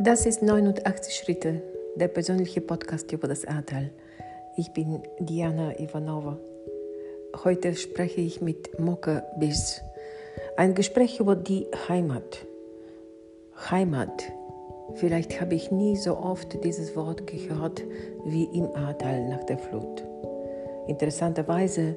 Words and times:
Das 0.00 0.26
ist 0.26 0.42
89 0.42 1.12
Schritte, 1.12 1.60
der 1.96 2.06
persönliche 2.06 2.60
Podcast 2.60 3.10
über 3.10 3.26
das 3.26 3.44
Ahrtal. 3.44 3.90
Ich 4.56 4.72
bin 4.72 5.02
Diana 5.18 5.76
Ivanova. 5.80 6.38
Heute 7.42 7.74
spreche 7.74 8.20
ich 8.20 8.40
mit 8.40 8.78
Moka 8.78 9.24
Bis. 9.40 9.80
Ein 10.56 10.76
Gespräch 10.76 11.18
über 11.18 11.34
die 11.34 11.66
Heimat. 11.88 12.46
Heimat. 13.72 14.22
Vielleicht 14.94 15.40
habe 15.40 15.56
ich 15.56 15.72
nie 15.72 15.96
so 15.96 16.16
oft 16.16 16.62
dieses 16.62 16.94
Wort 16.94 17.26
gehört 17.26 17.82
wie 18.24 18.44
im 18.44 18.72
Ahrtal 18.76 19.28
nach 19.28 19.42
der 19.42 19.58
Flut. 19.58 20.04
Interessanterweise 20.86 21.96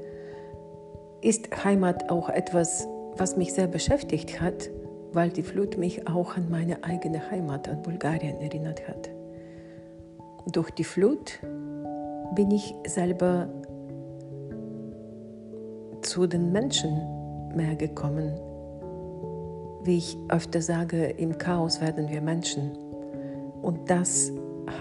ist 1.22 1.64
Heimat 1.64 2.10
auch 2.10 2.30
etwas, 2.30 2.88
was 3.16 3.38
mich 3.38 3.54
sehr 3.54 3.68
beschäftigt 3.68 4.42
hat, 4.42 4.72
weil 5.14 5.30
die 5.30 5.44
Flut 5.44 5.78
mich 5.78 6.08
auch 6.08 6.38
an 6.38 6.50
meine 6.50 6.84
eigene 6.84 7.30
Heimat, 7.30 7.68
an 7.68 7.82
Bulgarien 7.82 8.40
erinnert 8.40 8.88
hat. 8.88 9.10
Durch 10.52 10.72
die 10.72 10.84
Flut 10.84 11.40
bin 12.36 12.52
ich 12.52 12.74
selber 12.88 13.48
zu 16.02 16.28
den 16.28 16.52
Menschen 16.52 17.02
mehr 17.56 17.76
gekommen. 17.76 18.34
Wie 19.84 19.98
ich 19.98 20.18
öfter 20.30 20.62
sage, 20.62 21.06
im 21.06 21.38
Chaos 21.38 21.82
werden 21.82 22.10
wir 22.10 22.22
Menschen. 22.22 22.72
Und 23.62 23.90
das 23.90 24.32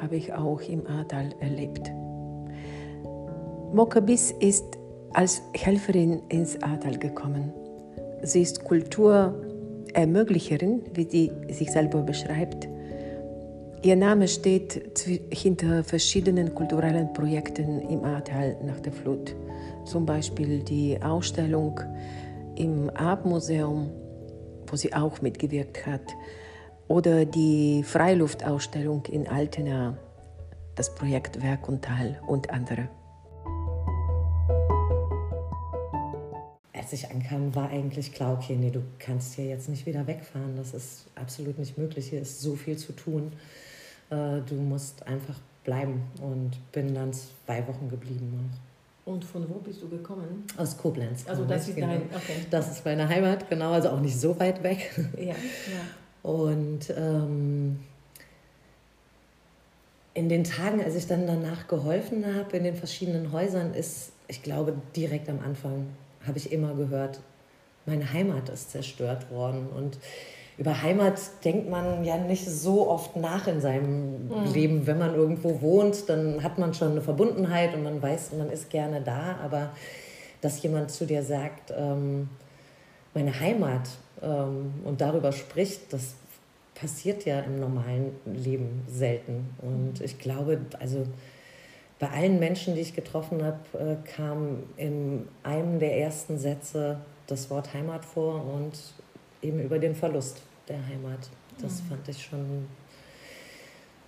habe 0.00 0.16
ich 0.16 0.32
auch 0.32 0.60
im 0.62 0.86
Ahrtal 0.86 1.30
erlebt. 1.40 1.90
Mokabis 3.72 4.32
ist 4.40 4.78
als 5.12 5.42
Helferin 5.54 6.22
ins 6.28 6.62
Ahrtal 6.62 6.98
gekommen. 6.98 7.52
Sie 8.22 8.42
ist 8.42 8.64
Kulturermöglicherin, 9.90 10.82
wie 10.94 11.08
sie 11.08 11.32
sich 11.50 11.70
selber 11.70 12.02
beschreibt. 12.02 12.68
Ihr 13.82 13.96
Name 13.96 14.28
steht 14.28 15.00
hinter 15.32 15.82
verschiedenen 15.84 16.54
kulturellen 16.54 17.12
Projekten 17.12 17.80
im 17.80 18.04
Ahrtal 18.04 18.56
nach 18.62 18.80
der 18.80 18.92
Flut. 18.92 19.34
Zum 19.84 20.04
Beispiel 20.04 20.62
die 20.62 21.00
Ausstellung 21.02 21.80
im 22.56 22.90
Abmuseum, 22.90 23.90
wo 24.66 24.76
sie 24.76 24.92
auch 24.92 25.22
mitgewirkt 25.22 25.86
hat, 25.86 26.02
oder 26.88 27.24
die 27.24 27.82
Freiluftausstellung 27.84 29.06
in 29.06 29.26
Altena, 29.28 29.96
das 30.74 30.94
Projekt 30.94 31.42
Werk 31.42 31.68
und 31.68 31.82
Tal 31.82 32.20
und 32.26 32.50
andere. 32.50 32.88
Als 36.90 37.04
ich 37.04 37.10
ankam, 37.10 37.54
war 37.54 37.70
eigentlich 37.70 38.12
klar, 38.12 38.36
okay, 38.36 38.56
nee, 38.56 38.70
du 38.70 38.82
kannst 38.98 39.34
hier 39.34 39.46
jetzt 39.46 39.68
nicht 39.68 39.86
wieder 39.86 40.08
wegfahren. 40.08 40.56
Das 40.56 40.74
ist 40.74 41.06
absolut 41.14 41.56
nicht 41.56 41.78
möglich. 41.78 42.08
Hier 42.10 42.20
ist 42.20 42.40
so 42.40 42.56
viel 42.56 42.76
zu 42.76 42.92
tun. 42.92 43.32
Äh, 44.10 44.40
du 44.44 44.56
musst 44.56 45.06
einfach 45.06 45.38
bleiben 45.62 46.02
und 46.20 46.50
bin 46.72 46.92
dann 46.92 47.12
zwei 47.12 47.66
Wochen 47.68 47.88
geblieben. 47.88 48.50
Und 49.04 49.24
von 49.24 49.48
wo 49.48 49.54
bist 49.60 49.82
du 49.82 49.88
gekommen? 49.88 50.44
Aus 50.56 50.76
Koblenz. 50.76 51.28
Also 51.28 51.44
das 51.44 51.68
ist 51.68 51.76
genau. 51.76 51.88
dein, 51.88 52.02
okay. 52.02 52.44
Das 52.50 52.68
ist 52.72 52.84
meine 52.84 53.08
Heimat, 53.08 53.48
genau, 53.48 53.70
also 53.70 53.90
auch 53.90 54.00
nicht 54.00 54.18
so 54.18 54.38
weit 54.40 54.60
weg. 54.64 54.90
Ja, 55.16 55.26
ja. 55.26 56.28
Und 56.28 56.92
ähm, 56.96 57.78
in 60.14 60.28
den 60.28 60.42
Tagen, 60.42 60.82
als 60.82 60.96
ich 60.96 61.06
dann 61.06 61.28
danach 61.28 61.68
geholfen 61.68 62.34
habe 62.34 62.56
in 62.56 62.64
den 62.64 62.74
verschiedenen 62.74 63.30
Häusern, 63.30 63.74
ist, 63.74 64.10
ich 64.26 64.42
glaube, 64.42 64.74
direkt 64.96 65.28
am 65.28 65.38
Anfang 65.38 65.86
habe 66.26 66.38
ich 66.38 66.52
immer 66.52 66.74
gehört, 66.74 67.20
meine 67.86 68.12
Heimat 68.12 68.48
ist 68.48 68.70
zerstört 68.70 69.30
worden. 69.30 69.68
Und 69.68 69.98
über 70.58 70.82
Heimat 70.82 71.18
denkt 71.44 71.70
man 71.70 72.04
ja 72.04 72.18
nicht 72.18 72.46
so 72.46 72.88
oft 72.88 73.16
nach 73.16 73.46
in 73.46 73.60
seinem 73.60 74.28
mhm. 74.28 74.52
Leben. 74.52 74.86
Wenn 74.86 74.98
man 74.98 75.14
irgendwo 75.14 75.60
wohnt, 75.60 76.08
dann 76.08 76.42
hat 76.42 76.58
man 76.58 76.74
schon 76.74 76.92
eine 76.92 77.00
Verbundenheit 77.00 77.74
und 77.74 77.82
man 77.82 78.02
weiß, 78.02 78.32
man 78.38 78.50
ist 78.50 78.70
gerne 78.70 79.00
da. 79.00 79.38
Aber 79.42 79.70
dass 80.40 80.62
jemand 80.62 80.90
zu 80.90 81.06
dir 81.06 81.22
sagt, 81.22 81.72
ähm, 81.76 82.28
meine 83.14 83.38
Heimat 83.40 83.88
ähm, 84.22 84.74
und 84.84 85.00
darüber 85.00 85.32
spricht, 85.32 85.92
das 85.92 86.14
passiert 86.74 87.24
ja 87.24 87.40
im 87.40 87.60
normalen 87.60 88.12
Leben 88.24 88.82
selten. 88.88 89.50
Und 89.58 90.00
ich 90.00 90.18
glaube, 90.18 90.60
also 90.78 91.06
bei 92.00 92.08
allen 92.10 92.40
Menschen, 92.40 92.74
die 92.74 92.80
ich 92.80 92.94
getroffen 92.94 93.44
habe, 93.44 93.58
äh, 93.78 94.08
kam 94.16 94.64
in 94.76 95.28
einem 95.42 95.78
der 95.78 95.98
ersten 95.98 96.38
Sätze 96.38 96.98
das 97.26 97.50
Wort 97.50 97.72
Heimat 97.74 98.04
vor 98.04 98.44
und 98.44 98.72
eben 99.42 99.60
über 99.60 99.78
den 99.78 99.94
Verlust 99.94 100.42
der 100.66 100.78
Heimat. 100.86 101.28
Das 101.60 101.82
mhm. 101.82 101.88
fand 101.88 102.08
ich 102.08 102.24
schon 102.24 102.66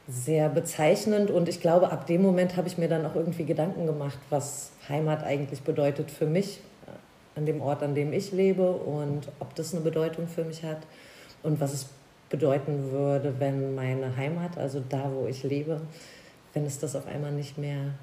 sehr 0.09 0.49
bezeichnend 0.49 1.31
und 1.31 1.49
ich 1.49 1.61
glaube, 1.61 1.93
ab 1.93 2.07
dem 2.07 2.23
Moment 2.23 2.57
habe 2.57 2.67
ich 2.67 2.77
mir 2.77 2.89
dann 2.89 3.07
auch 3.07 3.15
irgendwie 3.15 3.45
Gedanken 3.45 3.87
gemacht, 3.87 4.19
was 4.31 4.73
Heimat 4.89 5.23
eigentlich 5.23 5.61
bedeutet 5.61 6.11
für 6.11 6.27
mich 6.27 6.61
äh, 6.87 7.39
an 7.39 7.47
dem 7.47 7.61
Ort, 7.61 7.83
an 7.83 7.95
dem 7.95 8.13
ich 8.15 8.33
lebe 8.33 8.73
und 8.73 9.29
ob 9.39 9.55
das 9.55 9.75
eine 9.75 9.83
Bedeutung 9.83 10.27
für 10.27 10.45
mich 10.45 10.65
hat 10.65 10.79
und 11.43 11.61
was 11.61 11.75
es 11.75 11.87
bedeuten 12.31 12.91
würde, 12.91 13.35
wenn 13.39 13.75
meine 13.75 14.17
Heimat, 14.17 14.57
also 14.57 14.83
da, 14.89 15.13
wo 15.15 15.27
ich 15.27 15.43
lebe, 15.43 15.83
wenn 16.53 16.67
es 16.67 16.79
das 16.79 16.97
auf 16.97 17.07
einmal 17.07 17.33
nicht 17.33 17.59
mehr 17.59 17.95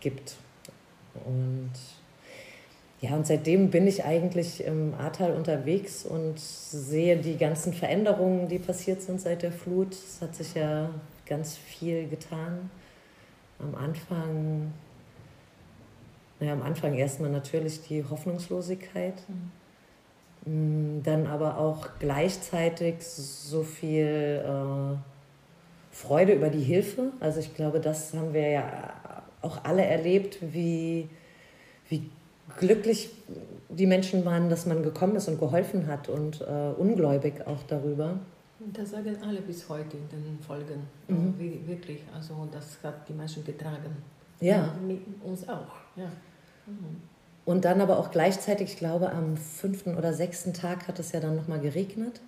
gibt. 0.00 0.36
Und 1.24 1.72
ja, 3.00 3.16
und 3.16 3.26
seitdem 3.26 3.70
bin 3.70 3.86
ich 3.86 4.04
eigentlich 4.04 4.62
im 4.64 4.94
Ahrtal 4.94 5.32
unterwegs 5.32 6.04
und 6.04 6.38
sehe 6.38 7.16
die 7.16 7.38
ganzen 7.38 7.72
Veränderungen, 7.72 8.48
die 8.48 8.58
passiert 8.58 9.00
sind 9.00 9.20
seit 9.20 9.42
der 9.42 9.52
Flut. 9.52 9.94
Es 9.94 10.20
hat 10.20 10.34
sich 10.34 10.54
ja 10.54 10.90
ganz 11.24 11.56
viel 11.56 12.08
getan. 12.08 12.70
Am 13.58 13.74
Anfang, 13.74 14.72
naja, 16.40 16.52
am 16.52 16.62
Anfang 16.62 16.94
erstmal 16.94 17.30
natürlich 17.30 17.80
die 17.82 18.04
Hoffnungslosigkeit. 18.04 19.14
Mhm. 20.44 21.02
Dann 21.02 21.26
aber 21.26 21.58
auch 21.58 21.88
gleichzeitig 21.98 23.02
so 23.02 23.62
viel 23.62 24.42
äh, 24.44 24.96
Freude 26.00 26.32
über 26.32 26.48
die 26.48 26.62
Hilfe. 26.62 27.12
Also 27.20 27.40
ich 27.40 27.54
glaube, 27.54 27.78
das 27.80 28.14
haben 28.14 28.32
wir 28.32 28.48
ja 28.48 29.22
auch 29.42 29.64
alle 29.64 29.84
erlebt, 29.84 30.38
wie, 30.40 31.08
wie 31.88 32.08
glücklich 32.58 33.10
die 33.68 33.86
Menschen 33.86 34.24
waren, 34.24 34.48
dass 34.48 34.66
man 34.66 34.82
gekommen 34.82 35.16
ist 35.16 35.28
und 35.28 35.38
geholfen 35.38 35.86
hat 35.86 36.08
und 36.08 36.40
äh, 36.40 36.44
ungläubig 36.78 37.46
auch 37.46 37.62
darüber. 37.68 38.18
Das 38.72 38.90
sagen 38.90 39.16
alle 39.26 39.40
bis 39.40 39.68
heute 39.68 39.96
in 39.96 40.22
den 40.22 40.38
Folgen. 40.40 40.82
Mhm. 41.08 41.34
Wie, 41.38 41.66
wirklich, 41.66 42.00
also 42.14 42.48
das 42.50 42.78
hat 42.82 43.08
die 43.08 43.12
Menschen 43.12 43.44
getragen. 43.44 43.96
Ja. 44.40 44.74
Mit 44.86 45.00
uns 45.22 45.48
auch. 45.48 45.76
Ja. 45.96 46.06
Mhm. 46.66 47.02
Und 47.44 47.64
dann 47.64 47.80
aber 47.80 47.98
auch 47.98 48.10
gleichzeitig, 48.10 48.72
ich 48.72 48.76
glaube, 48.78 49.10
am 49.10 49.36
fünften 49.36 49.96
oder 49.96 50.12
sechsten 50.14 50.54
Tag 50.54 50.88
hat 50.88 50.98
es 50.98 51.12
ja 51.12 51.20
dann 51.20 51.36
nochmal 51.36 51.60
geregnet. 51.60 52.20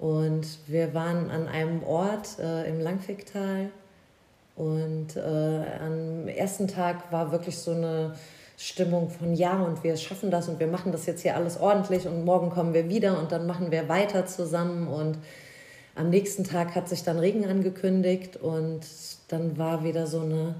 Und 0.00 0.46
wir 0.66 0.94
waren 0.94 1.30
an 1.30 1.46
einem 1.46 1.82
Ort 1.84 2.38
äh, 2.38 2.66
im 2.68 2.80
Langficktal. 2.80 3.70
Und 4.56 5.14
äh, 5.16 5.20
am 5.20 6.26
ersten 6.26 6.68
Tag 6.68 7.12
war 7.12 7.32
wirklich 7.32 7.58
so 7.58 7.72
eine 7.72 8.14
Stimmung 8.56 9.10
von 9.10 9.34
ja 9.34 9.62
und 9.62 9.84
wir 9.84 9.96
schaffen 9.96 10.30
das 10.30 10.48
und 10.48 10.58
wir 10.60 10.66
machen 10.66 10.92
das 10.92 11.06
jetzt 11.06 11.22
hier 11.22 11.34
alles 11.34 11.58
ordentlich 11.58 12.06
und 12.06 12.26
morgen 12.26 12.50
kommen 12.50 12.74
wir 12.74 12.90
wieder 12.90 13.18
und 13.18 13.32
dann 13.32 13.46
machen 13.46 13.70
wir 13.70 13.88
weiter 13.88 14.26
zusammen. 14.26 14.86
Und 14.86 15.18
am 15.94 16.10
nächsten 16.10 16.44
Tag 16.44 16.74
hat 16.74 16.88
sich 16.88 17.02
dann 17.02 17.18
Regen 17.18 17.46
angekündigt 17.46 18.36
und 18.36 18.80
dann 19.28 19.58
war 19.58 19.84
wieder 19.84 20.06
so 20.06 20.20
eine 20.20 20.54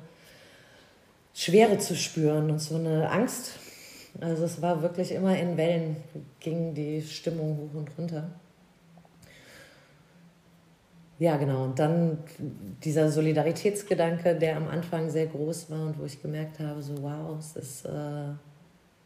Schwere 1.35 1.79
zu 1.79 1.97
spüren 1.97 2.51
und 2.51 2.59
so 2.59 2.77
eine 2.77 3.11
Angst. 3.11 3.53
Also 4.21 4.45
es 4.45 4.61
war 4.61 4.83
wirklich 4.83 5.13
immer 5.13 5.39
in 5.39 5.57
Wellen, 5.57 5.97
ging 6.41 6.75
die 6.75 7.01
Stimmung 7.03 7.57
hoch 7.57 7.79
und 7.79 7.91
runter. 7.99 8.31
Ja, 11.21 11.37
genau. 11.37 11.65
Und 11.65 11.79
dann 11.79 12.17
dieser 12.83 13.11
Solidaritätsgedanke, 13.11 14.37
der 14.37 14.57
am 14.57 14.69
Anfang 14.69 15.11
sehr 15.11 15.27
groß 15.27 15.71
war 15.71 15.87
und 15.89 15.99
wo 15.99 16.07
ich 16.07 16.23
gemerkt 16.23 16.59
habe, 16.61 16.83
so 16.83 17.03
wow, 17.03 17.39
es, 17.39 17.57
ist, 17.57 17.85
äh, 17.85 18.31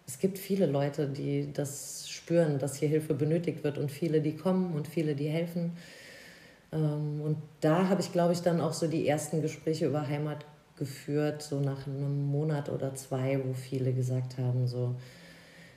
es 0.07 0.21
gibt 0.21 0.39
viele 0.39 0.67
Leute, 0.67 1.09
die 1.09 1.53
das 1.53 2.09
spüren, 2.09 2.61
dass 2.61 2.77
hier 2.77 2.89
Hilfe 2.89 3.15
benötigt 3.15 3.65
wird 3.65 3.79
und 3.79 3.91
viele, 3.91 4.21
die 4.21 4.37
kommen 4.37 4.75
und 4.77 4.87
viele, 4.87 5.17
die 5.17 5.27
helfen. 5.29 5.73
Ähm, 6.73 7.21
und 7.23 7.39
da 7.61 7.89
habe 7.89 8.01
ich, 8.01 8.13
glaube 8.13 8.33
ich, 8.33 8.43
dann 8.43 8.61
auch 8.61 8.75
so 8.75 8.87
die 8.87 9.09
ersten 9.09 9.43
Gespräche 9.43 9.87
über 9.87 10.07
Heimat 10.07 10.47
geführt, 10.79 11.43
so 11.43 11.61
nach 11.61 11.87
einem 11.89 12.27
Monat 12.27 12.69
oder 12.69 12.95
zwei, 12.95 13.41
wo 13.45 13.55
viele 13.55 13.93
gesagt 13.93 14.39
haben, 14.39 14.69
so, 14.69 14.95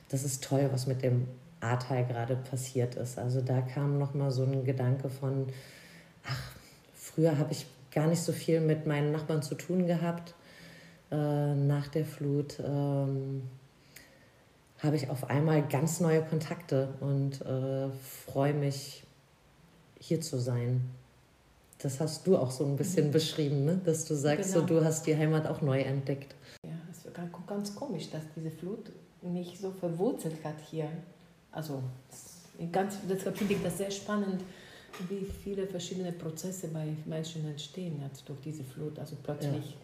das 0.10 0.24
ist 0.24 0.44
toll, 0.44 0.70
was 0.72 0.88
mit 0.88 1.04
dem 1.04 1.28
Ahrtal 1.62 2.06
gerade 2.06 2.36
passiert 2.36 2.96
ist. 2.96 3.18
Also 3.18 3.42
da 3.42 3.62
kam 3.62 3.98
nochmal 4.00 4.32
so 4.32 4.44
ein 4.44 4.64
Gedanke 4.66 5.10
von, 5.10 5.48
ach, 6.28 6.42
früher 6.96 7.38
habe 7.38 7.52
ich 7.52 7.66
gar 7.92 8.08
nicht 8.08 8.22
so 8.22 8.32
viel 8.32 8.62
mit 8.62 8.86
meinen 8.86 9.12
Nachbarn 9.12 9.42
zu 9.42 9.56
tun 9.56 9.88
gehabt. 9.88 10.36
Äh, 11.12 11.56
nach 11.56 11.88
der 11.88 12.06
Flut 12.06 12.60
ähm, 12.60 13.44
habe 14.80 14.96
ich 14.96 15.10
auf 15.10 15.30
einmal 15.30 15.68
ganz 15.68 16.00
neue 16.00 16.22
Kontakte 16.22 16.90
und 17.00 17.42
äh, 17.42 17.90
freue 18.26 18.54
mich, 18.54 19.04
hier 20.00 20.22
zu 20.22 20.40
sein. 20.40 20.82
das 21.80 22.00
hast 22.00 22.26
du 22.26 22.38
auch 22.38 22.52
so 22.52 22.66
ein 22.66 22.76
bisschen 22.76 23.08
mhm. 23.08 23.12
beschrieben, 23.12 23.66
ne? 23.66 23.82
dass 23.84 24.06
du 24.06 24.16
sagst, 24.16 24.54
genau. 24.54 24.68
so, 24.68 24.74
du 24.74 24.86
hast 24.86 25.06
die 25.06 25.16
Heimat 25.16 25.48
auch 25.48 25.62
neu 25.62 25.80
entdeckt. 25.82 26.36
Ja, 26.64 26.72
es 26.92 27.06
ist 27.06 27.16
ganz, 27.48 27.76
komisch, 27.76 28.10
dass 28.10 28.24
diese 28.36 28.52
Flut 28.52 28.92
mich 29.22 29.60
so 29.60 29.72
verwurzelt 29.72 30.44
hat 30.44 30.56
hier. 30.70 30.90
Also 31.52 31.82
ganz, 32.72 32.96
deshalb 33.10 33.38
finde 33.38 33.56
ich 33.56 33.64
das 33.64 33.78
sehr 33.78 33.92
spannend, 33.92 34.42
wie 35.10 35.26
viele 35.26 35.68
verschiedene 35.68 36.12
Prozesse 36.12 36.68
bei 36.70 36.88
Menschen 37.06 37.48
entstehen 37.48 38.02
jetzt 38.02 38.28
durch 38.28 38.40
diese 38.42 38.64
Flut. 38.64 38.98
Also 39.00 39.16
plötzlich 39.22 39.78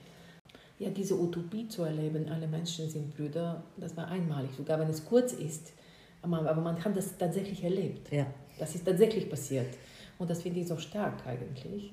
ja. 0.80 0.88
ja. 0.88 0.94
diese 0.94 1.20
Utopie 1.20 1.68
zu 1.68 1.84
erleben, 1.84 2.30
alle 2.30 2.48
Menschen 2.48 2.90
sind 2.90 3.16
Brüder, 3.16 3.64
das 3.78 3.96
war 3.96 4.08
einmalig, 4.08 4.52
sogar 4.56 4.80
wenn 4.80 4.90
es 4.90 5.06
kurz 5.06 5.34
ist. 5.34 5.74
Aber 6.22 6.56
man 6.56 6.84
hat 6.84 6.96
das 6.96 7.18
tatsächlich 7.18 7.64
erlebt. 7.64 8.12
Ja. 8.12 8.26
Das 8.58 8.76
ist 8.76 8.86
tatsächlich 8.86 9.30
passiert. 9.30 9.76
Und 10.20 10.30
das 10.30 10.42
finde 10.42 10.62
ich 10.62 10.68
so 10.68 10.78
stark 10.78 11.26
eigentlich. 11.28 11.92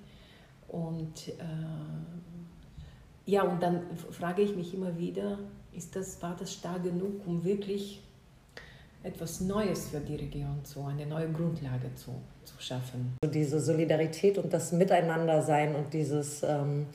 Und 0.69 1.29
äh, 1.29 1.33
ja, 3.27 3.43
und 3.43 3.63
dann 3.63 3.83
frage 4.11 4.43
ich 4.43 4.55
mich 4.55 4.73
immer 4.73 4.97
wieder, 4.99 5.39
ist 5.73 5.97
das, 5.97 6.23
war 6.23 6.37
das 6.37 6.53
stark 6.53 6.83
genug, 6.85 7.27
um 7.27 7.45
wirklich 7.45 8.03
etwas 9.03 9.41
Neues 9.41 9.89
für 9.89 10.01
die 10.01 10.17
Region 10.17 10.65
zu, 10.65 10.85
eine 10.85 11.07
neue 11.07 11.31
Grundlage 11.31 11.95
zu, 11.95 12.13
zu 12.45 12.55
schaffen. 12.59 13.17
Diese 13.25 13.61
Solidarität 13.61 14.39
und 14.39 14.53
das 14.53 14.73
Miteinandersein 14.73 15.75
und 15.75 15.93
dieses, 15.93 16.43
ähm, 16.43 16.87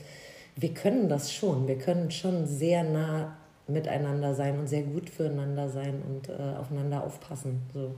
wir 0.54 0.72
können 0.72 1.08
das 1.08 1.32
schon, 1.32 1.66
wir 1.66 1.78
können 1.78 2.10
schon 2.10 2.46
sehr 2.46 2.84
nah 2.84 3.36
miteinander 3.66 4.34
sein 4.34 4.58
und 4.58 4.68
sehr 4.68 4.82
gut 4.82 5.10
füreinander 5.10 5.68
sein 5.68 6.02
und 6.08 6.28
äh, 6.28 6.56
aufeinander 6.56 7.02
aufpassen. 7.02 7.62
So. 7.74 7.96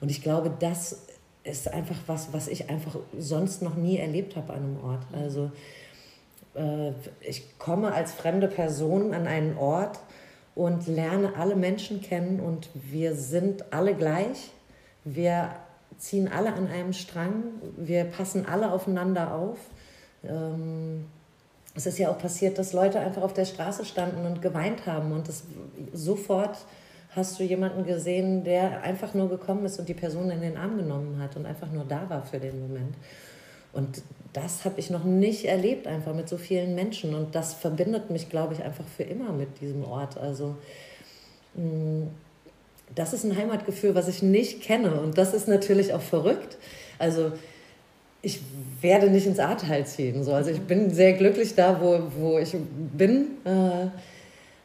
Und 0.00 0.10
ich 0.10 0.22
glaube, 0.22 0.52
das 0.60 1.06
ist 1.42 1.72
einfach 1.72 1.96
was, 2.06 2.32
was 2.32 2.48
ich 2.48 2.70
einfach 2.70 2.96
sonst 3.18 3.62
noch 3.62 3.74
nie 3.74 3.98
erlebt 3.98 4.36
habe 4.36 4.52
an 4.52 4.62
einem 4.62 4.84
Ort. 4.84 5.06
Also 5.12 5.50
äh, 6.54 6.92
ich 7.20 7.58
komme 7.58 7.92
als 7.92 8.12
fremde 8.12 8.48
Person 8.48 9.12
an 9.12 9.26
einen 9.26 9.56
Ort 9.58 9.98
und 10.54 10.86
lerne 10.86 11.36
alle 11.36 11.56
Menschen 11.56 12.00
kennen 12.00 12.40
und 12.40 12.68
wir 12.74 13.14
sind 13.14 13.72
alle 13.72 13.94
gleich. 13.94 14.52
Wir 15.04 15.50
ziehen 15.98 16.28
alle 16.28 16.52
an 16.52 16.68
einem 16.68 16.92
Strang, 16.92 17.44
wir 17.76 18.04
passen 18.04 18.46
alle 18.46 18.72
aufeinander 18.72 19.34
auf. 19.34 19.58
Ähm, 20.22 21.06
es 21.74 21.86
ist 21.86 21.98
ja 21.98 22.10
auch 22.10 22.18
passiert, 22.18 22.58
dass 22.58 22.72
Leute 22.72 23.00
einfach 23.00 23.22
auf 23.22 23.32
der 23.32 23.44
Straße 23.44 23.84
standen 23.84 24.24
und 24.26 24.40
geweint 24.40 24.86
haben 24.86 25.12
und 25.12 25.28
das 25.28 25.42
sofort 25.92 26.56
hast 27.16 27.38
du 27.38 27.44
jemanden 27.44 27.84
gesehen, 27.84 28.44
der 28.44 28.82
einfach 28.82 29.14
nur 29.14 29.28
gekommen 29.28 29.64
ist 29.64 29.78
und 29.78 29.88
die 29.88 29.94
Person 29.94 30.30
in 30.30 30.40
den 30.40 30.56
Arm 30.56 30.76
genommen 30.76 31.20
hat 31.20 31.36
und 31.36 31.46
einfach 31.46 31.70
nur 31.70 31.84
da 31.84 32.08
war 32.08 32.22
für 32.22 32.38
den 32.38 32.60
Moment. 32.60 32.94
Und 33.72 34.02
das 34.34 34.64
habe 34.64 34.80
ich 34.80 34.90
noch 34.90 35.04
nicht 35.04 35.44
erlebt, 35.44 35.86
einfach 35.86 36.12
mit 36.12 36.28
so 36.28 36.36
vielen 36.36 36.74
Menschen. 36.74 37.14
Und 37.14 37.34
das 37.36 37.54
verbindet 37.54 38.10
mich, 38.10 38.28
glaube 38.28 38.52
ich, 38.52 38.62
einfach 38.62 38.84
für 38.96 39.04
immer 39.04 39.32
mit 39.32 39.60
diesem 39.60 39.84
Ort. 39.84 40.18
Also 40.18 40.56
mm, 41.54 42.02
das 42.94 43.12
ist 43.12 43.24
ein 43.24 43.36
Heimatgefühl, 43.36 43.94
was 43.94 44.08
ich 44.08 44.22
nicht 44.22 44.60
kenne. 44.60 45.00
Und 45.00 45.18
das 45.18 45.34
ist 45.34 45.46
natürlich 45.46 45.94
auch 45.94 46.02
verrückt. 46.02 46.58
Also 46.98 47.30
ich 48.22 48.40
werde 48.80 49.08
nicht 49.08 49.26
ins 49.26 49.38
Ahrtal 49.38 49.86
ziehen. 49.86 50.24
So. 50.24 50.34
Also 50.34 50.50
ich 50.50 50.60
bin 50.60 50.90
sehr 50.90 51.12
glücklich 51.12 51.54
da, 51.54 51.80
wo, 51.80 52.00
wo 52.18 52.38
ich 52.38 52.56
bin. 52.92 53.38
Äh, 53.44 53.86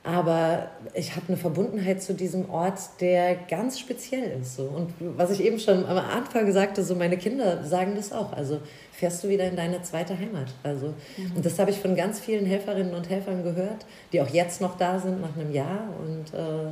aber 0.04 0.70
ich 0.94 1.16
habe 1.16 1.28
eine 1.28 1.38
Verbundenheit 1.38 2.02
zu 2.02 2.14
diesem 2.14 2.50
Ort, 2.50 2.80
der 3.02 3.36
ganz 3.36 3.80
speziell 3.80 4.40
ist. 4.42 4.56
So. 4.56 4.64
Und 4.64 4.94
was 5.00 5.32
ich 5.32 5.44
eben 5.44 5.60
schon 5.60 5.86
am 5.86 5.98
Anfang 5.98 6.50
sagte, 6.54 6.84
so 6.84 6.96
meine 6.96 7.18
Kinder 7.18 7.66
sagen 7.66 7.94
das 7.96 8.14
auch. 8.14 8.32
Also 8.32 8.60
fährst 8.94 9.24
du 9.24 9.30
wieder 9.30 9.46
in 9.46 9.58
deine 9.58 9.82
zweite 9.82 10.18
Heimat. 10.18 10.48
Also, 10.64 10.94
mhm. 11.18 11.36
Und 11.36 11.46
das 11.46 11.60
habe 11.60 11.72
ich 11.72 11.80
von 11.80 11.96
ganz 11.96 12.20
vielen 12.20 12.46
Helferinnen 12.46 12.94
und 12.94 13.10
Helfern 13.10 13.44
gehört, 13.44 13.86
die 14.14 14.22
auch 14.22 14.30
jetzt 14.30 14.62
noch 14.62 14.78
da 14.78 15.00
sind 15.00 15.20
nach 15.20 15.36
einem 15.38 15.54
Jahr 15.54 15.90
und 16.00 16.34
äh, 16.34 16.72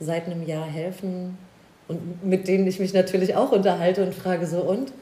seit 0.00 0.24
einem 0.24 0.46
Jahr 0.46 0.66
helfen. 0.66 1.36
Und 1.86 2.24
mit 2.24 2.48
denen 2.48 2.66
ich 2.66 2.80
mich 2.80 2.94
natürlich 2.94 3.36
auch 3.36 3.52
unterhalte 3.52 4.02
und 4.04 4.14
frage 4.14 4.46
so, 4.46 4.62
und? 4.62 4.92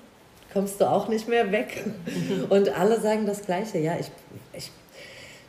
Kommst 0.53 0.81
du 0.81 0.91
auch 0.91 1.09
nicht 1.09 1.29
mehr 1.29 1.51
weg? 1.51 1.83
Mhm. 1.87 2.45
Und 2.51 2.79
alle 2.79 3.01
sagen 3.01 3.25
das 3.25 3.47
Gleiche. 3.47 3.79
Ja, 3.79 3.97
ich, 3.99 4.11
ich, 4.53 4.71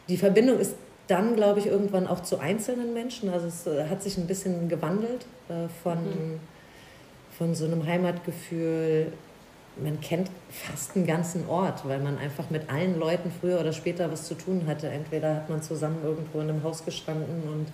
die 0.08 0.16
Verbindung 0.16 0.60
ist 0.60 0.76
dann, 1.08 1.36
glaube 1.36 1.60
ich, 1.60 1.68
irgendwann 1.68 2.08
auch 2.08 2.22
zu 2.22 2.40
einzelnen 2.40 2.94
Menschen. 2.94 3.30
Also 3.30 3.48
es 3.48 3.68
äh, 3.68 3.90
hat 3.90 4.02
sich 4.02 4.18
ein 4.18 4.28
bisschen 4.28 4.70
gewandelt 4.70 5.26
äh, 5.50 5.68
von, 5.84 5.98
mhm. 5.98 6.40
von 7.38 7.56
so 7.56 7.66
einem 7.66 7.86
Heimatgefühl. 7.86 9.12
Man 9.82 10.00
kennt 10.02 10.30
fast 10.50 10.96
einen 10.96 11.06
ganzen 11.06 11.50
Ort, 11.50 11.88
weil 11.88 12.00
man 12.00 12.18
einfach 12.18 12.50
mit 12.50 12.70
allen 12.70 13.00
Leuten 13.00 13.32
früher 13.42 13.60
oder 13.60 13.74
später 13.74 14.12
was 14.12 14.28
zu 14.28 14.36
tun 14.36 14.64
hatte. 14.68 14.88
Entweder 14.88 15.36
hat 15.36 15.50
man 15.50 15.62
zusammen 15.62 15.98
irgendwo 16.04 16.40
in 16.40 16.50
einem 16.50 16.64
Haus 16.64 16.86
gestanden 16.86 17.44
und 17.52 17.68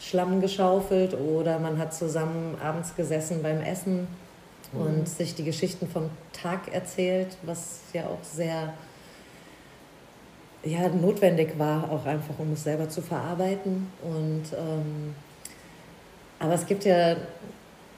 Schlamm 0.00 0.40
geschaufelt 0.40 1.14
oder 1.14 1.58
man 1.58 1.78
hat 1.78 1.94
zusammen 1.94 2.56
abends 2.62 2.94
gesessen 2.96 3.42
beim 3.42 3.60
Essen 3.60 4.08
mhm. 4.72 4.80
und 4.80 5.08
sich 5.08 5.34
die 5.34 5.44
Geschichten 5.44 5.88
vom 5.88 6.10
Tag 6.32 6.72
erzählt, 6.72 7.36
was 7.42 7.80
ja 7.92 8.06
auch 8.06 8.22
sehr 8.22 8.72
ja, 10.64 10.88
notwendig 10.88 11.58
war, 11.58 11.90
auch 11.90 12.04
einfach, 12.06 12.38
um 12.38 12.52
es 12.52 12.64
selber 12.64 12.88
zu 12.88 13.02
verarbeiten. 13.02 13.88
Und, 14.02 14.44
ähm, 14.52 15.14
aber 16.38 16.54
es 16.54 16.66
gibt 16.66 16.84
ja 16.84 17.16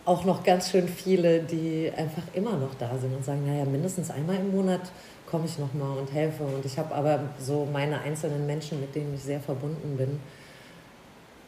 auch 0.05 0.25
noch 0.25 0.43
ganz 0.43 0.71
schön 0.71 0.89
viele, 0.89 1.41
die 1.41 1.91
einfach 1.97 2.23
immer 2.33 2.57
noch 2.57 2.75
da 2.75 2.97
sind 2.99 3.15
und 3.15 3.25
sagen, 3.25 3.47
naja, 3.47 3.65
mindestens 3.65 4.11
einmal 4.11 4.37
im 4.37 4.51
Monat 4.51 4.81
komme 5.27 5.45
ich 5.45 5.59
nochmal 5.59 5.99
und 5.99 6.13
helfe. 6.13 6.45
Und 6.45 6.65
ich 6.65 6.79
habe 6.79 6.95
aber 6.95 7.21
so 7.39 7.69
meine 7.71 8.01
einzelnen 8.01 8.47
Menschen, 8.47 8.81
mit 8.81 8.95
denen 8.95 9.15
ich 9.15 9.23
sehr 9.23 9.41
verbunden 9.41 9.97
bin. 9.97 10.21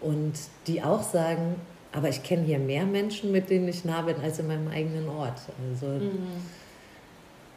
Und 0.01 0.33
die 0.67 0.83
auch 0.83 1.03
sagen, 1.03 1.57
aber 1.93 2.09
ich 2.09 2.23
kenne 2.23 2.45
hier 2.45 2.59
mehr 2.59 2.85
Menschen, 2.85 3.33
mit 3.33 3.51
denen 3.51 3.69
ich 3.69 3.85
nah 3.85 4.03
bin, 4.03 4.17
als 4.23 4.39
in 4.39 4.47
meinem 4.47 4.69
eigenen 4.69 5.09
Ort. 5.09 5.41
Also 5.71 5.87
mhm 5.87 6.43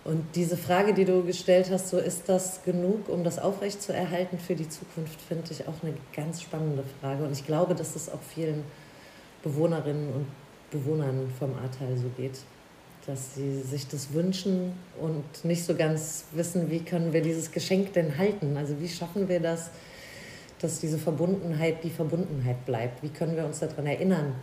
und 0.06 0.36
diese 0.36 0.58
Frage, 0.58 0.94
die 0.94 1.06
du 1.06 1.24
gestellt 1.24 1.70
hast, 1.72 1.90
so 1.90 1.98
ist 1.98 2.28
das 2.28 2.62
genug, 2.64 3.08
um 3.08 3.24
das 3.24 3.40
aufrechtzuerhalten 3.40 4.38
für 4.38 4.54
die 4.54 4.68
Zukunft, 4.68 5.22
finde 5.22 5.46
ich 5.50 5.66
auch 5.68 5.82
eine 5.82 5.94
ganz 6.14 6.42
spannende 6.42 6.84
Frage. 7.00 7.24
Und 7.24 7.32
ich 7.32 7.46
glaube, 7.46 7.74
dass 7.74 7.96
es 7.96 8.10
auch 8.10 8.22
vielen 8.22 8.66
Bewohnerinnen 9.44 10.12
und 10.14 10.26
Bewohnern 10.72 11.32
vom 11.40 11.54
Ahrtal 11.56 11.96
so 11.98 12.10
geht, 12.18 12.40
dass 13.06 13.36
sie 13.36 13.62
sich 13.62 13.88
das 13.88 14.14
wünschen 14.14 14.74
und 15.00 15.24
nicht 15.46 15.64
so 15.64 15.76
ganz 15.76 16.26
wissen, 16.34 16.70
wie 16.70 16.80
können 16.80 17.14
wir 17.14 17.22
dieses 17.22 17.52
Geschenk 17.52 17.94
denn 17.94 18.18
halten? 18.18 18.58
Also 18.58 18.80
wie 18.82 18.90
schaffen 18.90 19.30
wir 19.30 19.40
das, 19.40 19.70
dass 20.60 20.80
diese 20.80 20.98
Verbundenheit 20.98 21.84
die 21.84 21.90
Verbundenheit 21.90 22.66
bleibt? 22.66 23.04
Wie 23.04 23.10
können 23.10 23.38
wir 23.38 23.46
uns 23.46 23.60
daran 23.60 23.86
erinnern, 23.86 24.36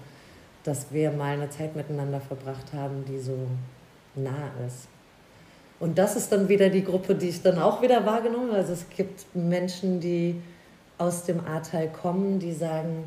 dass 0.65 0.93
wir 0.93 1.11
mal 1.11 1.35
eine 1.35 1.51
Zeit 1.51 1.77
miteinander 1.77 2.21
verbracht 2.21 2.73
haben, 2.73 3.05
die 3.07 3.19
so 3.19 3.37
nah 4.15 4.53
ist? 4.67 4.90
Und 5.81 5.99
das 5.99 6.15
ist 6.15 6.31
dann 6.31 6.49
wieder 6.49 6.69
die 6.69 6.85
Gruppe, 6.85 7.15
die 7.15 7.31
ich 7.31 7.43
dann 7.43 7.59
auch 7.59 7.81
wieder 7.81 8.05
wahrgenommen 8.05 8.49
habe. 8.49 8.59
Also 8.59 8.75
es 8.75 8.85
gibt 8.95 9.25
Menschen, 9.35 9.99
die 9.99 10.37
aus 10.99 11.25
dem 11.25 11.41
Ahrtal 11.45 11.89
kommen, 11.89 12.39
die 12.39 12.53
sagen, 12.53 13.05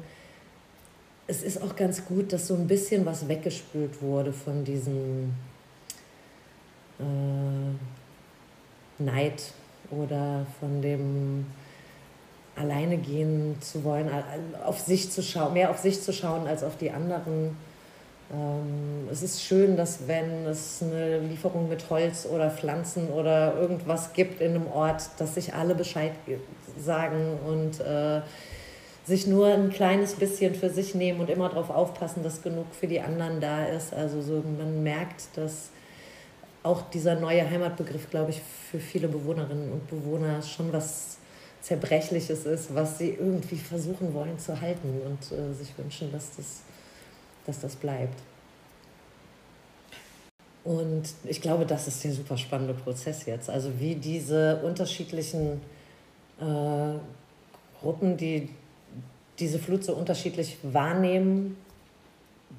es 1.28 1.44
ist 1.44 1.62
auch 1.62 1.76
ganz 1.76 2.06
gut, 2.06 2.34
dass 2.34 2.48
so 2.48 2.56
ein 2.56 2.68
bisschen 2.68 3.06
was 3.06 3.28
weggespült 3.28 4.02
wurde 4.02 4.34
von 4.34 4.66
diesem 4.66 5.34
äh, 7.00 7.04
Neid 9.02 9.54
oder 9.92 10.46
von 10.60 10.82
dem 10.82 11.46
alleine 12.56 12.98
gehen 12.98 13.58
zu 13.62 13.84
wollen, 13.84 14.10
auf 14.66 14.80
sich 14.80 15.12
zu 15.12 15.22
schauen, 15.22 15.54
mehr 15.54 15.70
auf 15.70 15.78
sich 15.80 16.02
zu 16.02 16.12
schauen 16.12 16.48
als 16.48 16.64
auf 16.64 16.78
die 16.78 16.92
anderen 16.92 17.56
es 19.12 19.22
ist 19.22 19.44
schön, 19.44 19.78
dass 19.78 20.08
wenn 20.08 20.46
es 20.46 20.82
eine 20.82 21.20
Lieferung 21.20 21.70
mit 21.70 21.90
Holz 21.90 22.26
oder 22.26 22.50
Pflanzen 22.50 23.10
oder 23.10 23.56
irgendwas 23.60 24.14
gibt 24.14 24.42
in 24.42 24.56
einem 24.56 24.68
Ort, 24.68 25.10
dass 25.20 25.36
sich 25.36 25.54
alle 25.54 25.76
Bescheid 25.76 26.14
sagen 26.78 27.38
und 27.46 27.80
äh, 27.80 28.22
sich 29.06 29.28
nur 29.28 29.48
ein 29.48 29.70
kleines 29.70 30.16
bisschen 30.16 30.56
für 30.56 30.70
sich 30.70 30.96
nehmen 30.96 31.20
und 31.20 31.30
immer 31.30 31.50
darauf 31.50 31.70
aufpassen, 31.70 32.24
dass 32.24 32.42
genug 32.42 32.68
für 32.74 32.88
die 32.88 33.02
anderen 33.02 33.40
da 33.40 33.66
ist. 33.66 33.94
Also 33.94 34.22
so 34.22 34.44
man 34.58 34.82
merkt, 34.82 35.28
dass 35.36 35.70
auch 36.64 36.90
dieser 36.90 37.20
neue 37.20 37.48
Heimatbegriff, 37.48 38.10
glaube 38.10 38.32
ich, 38.32 38.42
für 38.72 38.80
viele 38.80 39.10
Bewohnerinnen 39.10 39.72
und 39.72 39.88
Bewohner 39.88 40.42
schon 40.42 40.72
was 40.72 41.18
Zerbrechliches 41.62 42.46
ist, 42.46 42.74
was 42.74 42.98
sie 42.98 43.12
irgendwie 43.12 43.58
versuchen 43.58 44.14
wollen 44.14 44.40
zu 44.40 44.60
halten 44.60 45.02
und 45.06 45.38
äh, 45.38 45.54
sich 45.54 45.78
wünschen, 45.78 46.12
dass 46.12 46.36
das 46.36 46.62
dass 47.46 47.60
das 47.60 47.76
bleibt. 47.76 48.20
Und 50.64 51.04
ich 51.26 51.42
glaube, 51.42 51.66
das 51.66 51.88
ist 51.88 52.04
der 52.04 52.14
super 52.14 52.38
spannende 52.38 52.74
Prozess 52.74 53.26
jetzt. 53.26 53.50
Also 53.50 53.72
wie 53.80 53.96
diese 53.96 54.62
unterschiedlichen 54.64 55.62
äh, 56.40 56.94
Gruppen, 57.82 58.16
die 58.16 58.50
diese 59.40 59.60
Flut 59.60 59.84
so 59.84 59.94
unterschiedlich 59.94 60.58
wahrnehmen, 60.64 61.58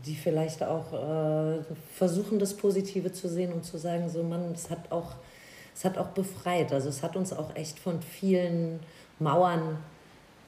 die 0.05 0.15
vielleicht 0.15 0.63
auch 0.63 0.93
äh, 0.93 1.63
versuchen, 1.95 2.39
das 2.39 2.55
Positive 2.55 3.13
zu 3.13 3.29
sehen 3.29 3.53
und 3.53 3.65
zu 3.65 3.79
sagen, 3.79 4.11
so 4.11 4.23
man, 4.23 4.53
es 4.53 4.69
hat 4.69 4.91
auch 4.93 5.13
es 5.75 5.85
hat 5.85 5.99
auch 5.99 6.09
befreit. 6.09 6.73
Also 6.73 6.89
es 6.89 7.03
hat 7.03 7.17
uns 7.17 7.33
auch 7.33 7.55
echt 7.57 7.79
von 7.79 8.01
vielen 8.01 8.81
Mauern, 9.19 9.79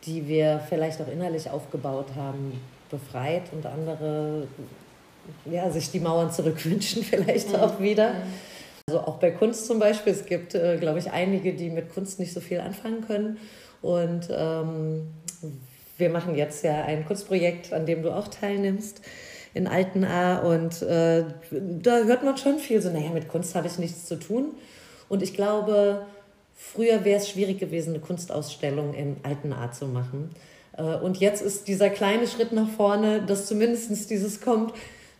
die 0.05 0.29
wir 0.29 0.61
vielleicht 0.69 1.01
auch 1.01 1.09
innerlich 1.09 1.51
aufgebaut 1.51 2.15
haben, 2.15 2.61
befreit 2.91 3.53
und 3.53 3.67
andere 3.67 4.47
ja, 5.51 5.71
sich 5.71 5.91
die 5.91 6.01
Mauern 6.01 6.31
zurückwünschen 6.31 7.03
vielleicht 7.11 7.51
mhm. 7.51 7.57
auch 7.57 7.81
wieder. 7.81 8.15
Also 8.87 9.01
auch 9.01 9.19
bei 9.19 9.33
Kunst 9.33 9.67
zum 9.67 9.79
Beispiel. 9.79 10.13
Es 10.13 10.27
gibt, 10.27 10.55
äh, 10.55 10.77
glaube 10.79 10.99
ich, 10.99 11.11
einige, 11.11 11.55
die 11.55 11.71
mit 11.71 11.93
Kunst 11.93 12.21
nicht 12.21 12.33
so 12.33 12.41
viel 12.41 12.61
anfangen 12.61 13.05
können. 13.07 13.39
Und 13.83 14.29
ähm, 14.31 15.09
wir 15.99 16.11
machen 16.11 16.37
jetzt 16.37 16.63
ja 16.65 16.85
ein 16.85 17.05
Kunstprojekt, 17.07 17.73
an 17.73 17.87
dem 17.87 18.03
du 18.03 18.15
auch 18.15 18.29
teilnimmst 18.29 19.01
in 19.55 19.67
Altenaar. 19.67 20.45
Und 20.45 20.83
äh, 20.83 21.25
da 21.51 22.05
hört 22.05 22.23
man 22.23 22.37
schon 22.37 22.59
viel 22.59 22.81
so, 22.81 22.91
naja, 22.91 23.11
mit 23.11 23.29
Kunst 23.29 23.55
habe 23.55 23.67
ich 23.67 23.79
nichts 23.79 24.07
zu 24.07 24.17
tun. 24.17 24.55
Und 25.09 25.23
ich 25.23 25.35
glaube, 25.35 26.07
früher 26.55 27.05
wäre 27.05 27.19
es 27.19 27.29
schwierig 27.29 27.59
gewesen, 27.59 27.91
eine 27.91 28.01
Kunstausstellung 28.01 28.95
in 28.95 29.17
Altenaar 29.23 29.73
zu 29.73 29.87
machen. 29.87 30.31
Äh, 30.77 30.83
und 30.83 31.19
jetzt 31.19 31.43
ist 31.43 31.69
dieser 31.69 31.91
kleine 31.91 32.27
Schritt 32.27 32.53
nach 32.53 32.69
vorne, 32.69 33.23
dass 33.23 33.47
zumindest 33.47 34.11
dieses 34.11 34.41
kommt, 34.41 34.73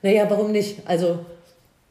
naja, 0.03 0.27
warum 0.29 0.53
nicht? 0.53 0.83
Also, 0.87 1.19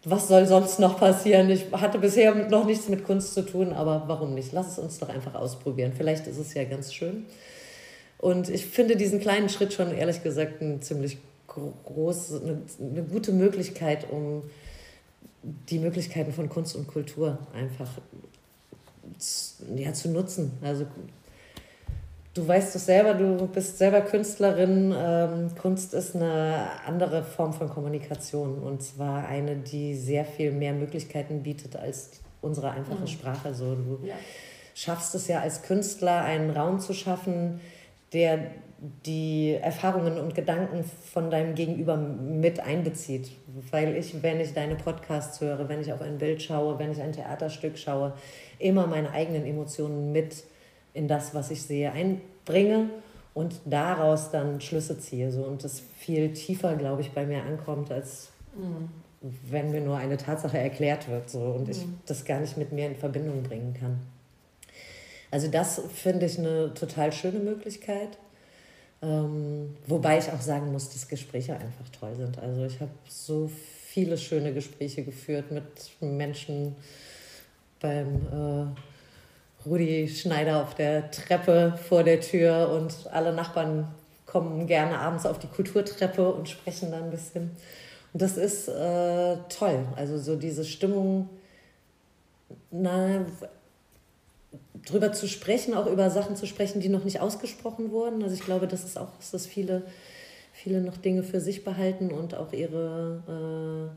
was 0.03 0.27
soll 0.27 0.45
sonst 0.45 0.79
noch 0.79 1.00
passieren? 1.00 1.50
Ich 1.50 1.65
hatte 1.72 1.98
bisher 1.98 2.34
noch 2.50 2.65
nichts 2.65 2.88
mit 2.89 3.03
Kunst 3.03 3.34
zu 3.34 3.41
tun, 3.41 3.74
aber 3.74 4.03
warum 4.07 4.36
nicht? 4.36 4.53
Lass 4.53 4.74
es 4.74 4.79
uns 4.79 5.00
doch 5.00 5.10
einfach 5.10 5.34
ausprobieren. 5.34 5.93
Vielleicht 5.98 6.27
ist 6.27 6.38
es 6.38 6.53
ja 6.53 6.63
ganz 6.63 6.93
schön. 6.93 7.25
Und 8.19 8.50
ich 8.50 8.65
finde 8.67 8.95
diesen 8.95 9.19
kleinen 9.19 9.50
Schritt 9.50 9.74
schon 9.74 9.91
ehrlich 9.91 10.24
gesagt 10.24 10.62
ein 10.62 10.81
ziemlich 10.81 11.17
groß, 11.48 12.41
eine, 12.41 12.62
eine 12.79 13.03
gute 13.03 13.31
Möglichkeit, 13.31 14.05
um 14.12 14.43
die 15.69 15.79
Möglichkeiten 15.79 16.34
von 16.34 16.50
Kunst 16.50 16.75
und 16.75 16.88
Kultur 16.88 17.38
einfach 17.53 17.89
ja, 19.75 19.93
zu 19.93 20.10
nutzen. 20.10 20.51
Also 20.62 20.86
du 22.35 22.47
weißt 22.47 22.75
es 22.75 22.85
selber, 22.85 23.15
du 23.15 23.47
bist 23.47 23.79
selber 23.79 24.01
Künstlerin. 24.01 24.93
Ähm, 24.95 25.55
Kunst 25.59 25.93
ist 25.95 26.15
eine 26.15 26.67
andere 26.85 27.23
Form 27.23 27.53
von 27.53 27.69
Kommunikation 27.69 28.59
und 28.59 28.83
zwar 28.83 29.27
eine, 29.27 29.55
die 29.55 29.95
sehr 29.95 30.25
viel 30.25 30.51
mehr 30.51 30.73
Möglichkeiten 30.73 31.41
bietet 31.41 31.75
als 31.75 32.11
unsere 32.41 32.71
einfache 32.71 33.01
mhm. 33.01 33.07
Sprache. 33.07 33.53
So, 33.53 33.75
du 33.75 33.99
ja. 34.05 34.15
schaffst 34.75 35.15
es 35.15 35.27
ja 35.27 35.39
als 35.39 35.63
Künstler, 35.63 36.21
einen 36.21 36.51
Raum 36.51 36.79
zu 36.79 36.93
schaffen, 36.93 37.61
der 38.13 38.51
die 39.05 39.53
Erfahrungen 39.53 40.17
und 40.17 40.35
Gedanken 40.35 40.83
von 40.83 41.31
deinem 41.31 41.55
Gegenüber 41.55 41.95
mit 41.95 42.59
einbezieht. 42.59 43.31
Weil 43.71 43.95
ich, 43.95 44.21
wenn 44.21 44.41
ich 44.41 44.53
deine 44.53 44.75
Podcasts 44.75 45.39
höre, 45.39 45.69
wenn 45.69 45.79
ich 45.79 45.93
auf 45.93 46.01
ein 46.01 46.17
Bild 46.17 46.43
schaue, 46.43 46.77
wenn 46.77 46.91
ich 46.91 47.01
ein 47.01 47.13
Theaterstück 47.13 47.77
schaue, 47.77 48.13
immer 48.59 48.85
meine 48.85 49.11
eigenen 49.11 49.45
Emotionen 49.45 50.11
mit 50.11 50.43
in 50.95 51.07
das, 51.07 51.35
was 51.35 51.51
ich 51.51 51.61
sehe, 51.61 51.91
einbringe 51.91 52.89
und 53.35 53.59
daraus 53.65 54.31
dann 54.31 54.61
Schlüsse 54.61 54.97
ziehe. 54.97 55.31
So. 55.31 55.43
Und 55.43 55.63
das 55.63 55.83
viel 55.99 56.33
tiefer, 56.33 56.75
glaube 56.75 57.01
ich, 57.01 57.11
bei 57.11 57.25
mir 57.25 57.43
ankommt, 57.43 57.91
als 57.91 58.29
mhm. 58.55 58.89
wenn 59.49 59.71
mir 59.71 59.81
nur 59.81 59.97
eine 59.97 60.17
Tatsache 60.17 60.57
erklärt 60.57 61.07
wird 61.09 61.29
so, 61.29 61.41
und 61.41 61.65
mhm. 61.65 61.71
ich 61.71 61.85
das 62.07 62.25
gar 62.25 62.39
nicht 62.39 62.57
mit 62.57 62.71
mir 62.71 62.87
in 62.87 62.95
Verbindung 62.95 63.43
bringen 63.43 63.75
kann. 63.79 63.99
Also 65.29 65.49
das 65.49 65.81
finde 65.93 66.25
ich 66.25 66.39
eine 66.39 66.73
total 66.73 67.11
schöne 67.11 67.39
Möglichkeit. 67.39 68.17
Ähm, 69.01 69.75
wobei 69.85 70.17
ich 70.17 70.31
auch 70.31 70.39
sagen 70.39 70.71
muss, 70.71 70.89
dass 70.89 71.09
Gespräche 71.09 71.53
einfach 71.53 71.89
toll 71.99 72.15
sind. 72.15 72.39
Also 72.39 72.63
ich 72.63 72.79
habe 72.79 72.91
so 73.07 73.51
viele 73.85 74.17
schöne 74.17 74.53
Gespräche 74.53 75.03
geführt 75.03 75.51
mit 75.51 75.65
Menschen 75.99 76.75
beim 77.81 78.15
äh, 78.31 78.79
Rudi 79.65 80.07
Schneider 80.07 80.62
auf 80.62 80.75
der 80.75 81.10
Treppe 81.12 81.77
vor 81.89 82.03
der 82.03 82.22
Tür 82.22 82.69
und 82.69 83.12
alle 83.12 83.34
Nachbarn 83.34 83.88
kommen 84.25 84.67
gerne 84.67 85.00
abends 85.00 85.25
auf 85.25 85.39
die 85.39 85.48
Kulturtreppe 85.48 86.34
und 86.34 86.50
sprechen 86.50 86.91
da 86.91 86.98
ein 86.98 87.10
bisschen. 87.10 87.51
Und 88.13 88.22
das 88.22 88.38
ist 88.38 88.67
äh, 88.67 89.38
toll. 89.50 89.86
Also 89.95 90.17
so 90.17 90.36
diese 90.36 90.65
Stimmung, 90.65 91.29
na, 92.72 93.25
drüber 94.86 95.12
zu 95.12 95.27
sprechen, 95.27 95.74
auch 95.74 95.88
über 95.88 96.10
Sachen 96.10 96.36
zu 96.36 96.45
sprechen, 96.45 96.79
die 96.79 96.89
noch 96.89 97.03
nicht 97.03 97.19
ausgesprochen 97.19 97.91
wurden. 97.91 98.24
Also 98.24 98.36
ich 98.36 98.43
glaube, 98.43 98.67
das 98.67 98.84
ist 98.84 98.98
auch, 98.98 99.10
dass 99.31 99.45
viele, 99.45 99.84
viele 100.53 100.81
noch 100.81 100.98
Dinge 100.98 101.24
für 101.24 101.39
sich 101.39 101.63
behalten 101.63 102.12
und 102.12 102.36
auch 102.36 102.53
ihre 102.53 103.89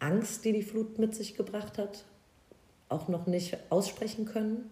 äh, 0.00 0.04
Angst, 0.04 0.44
die 0.44 0.52
die 0.52 0.62
Flut 0.62 0.98
mit 0.98 1.14
sich 1.14 1.36
gebracht 1.36 1.78
hat, 1.78 2.04
auch 2.88 3.08
noch 3.08 3.26
nicht 3.26 3.56
aussprechen 3.70 4.24
können. 4.24 4.70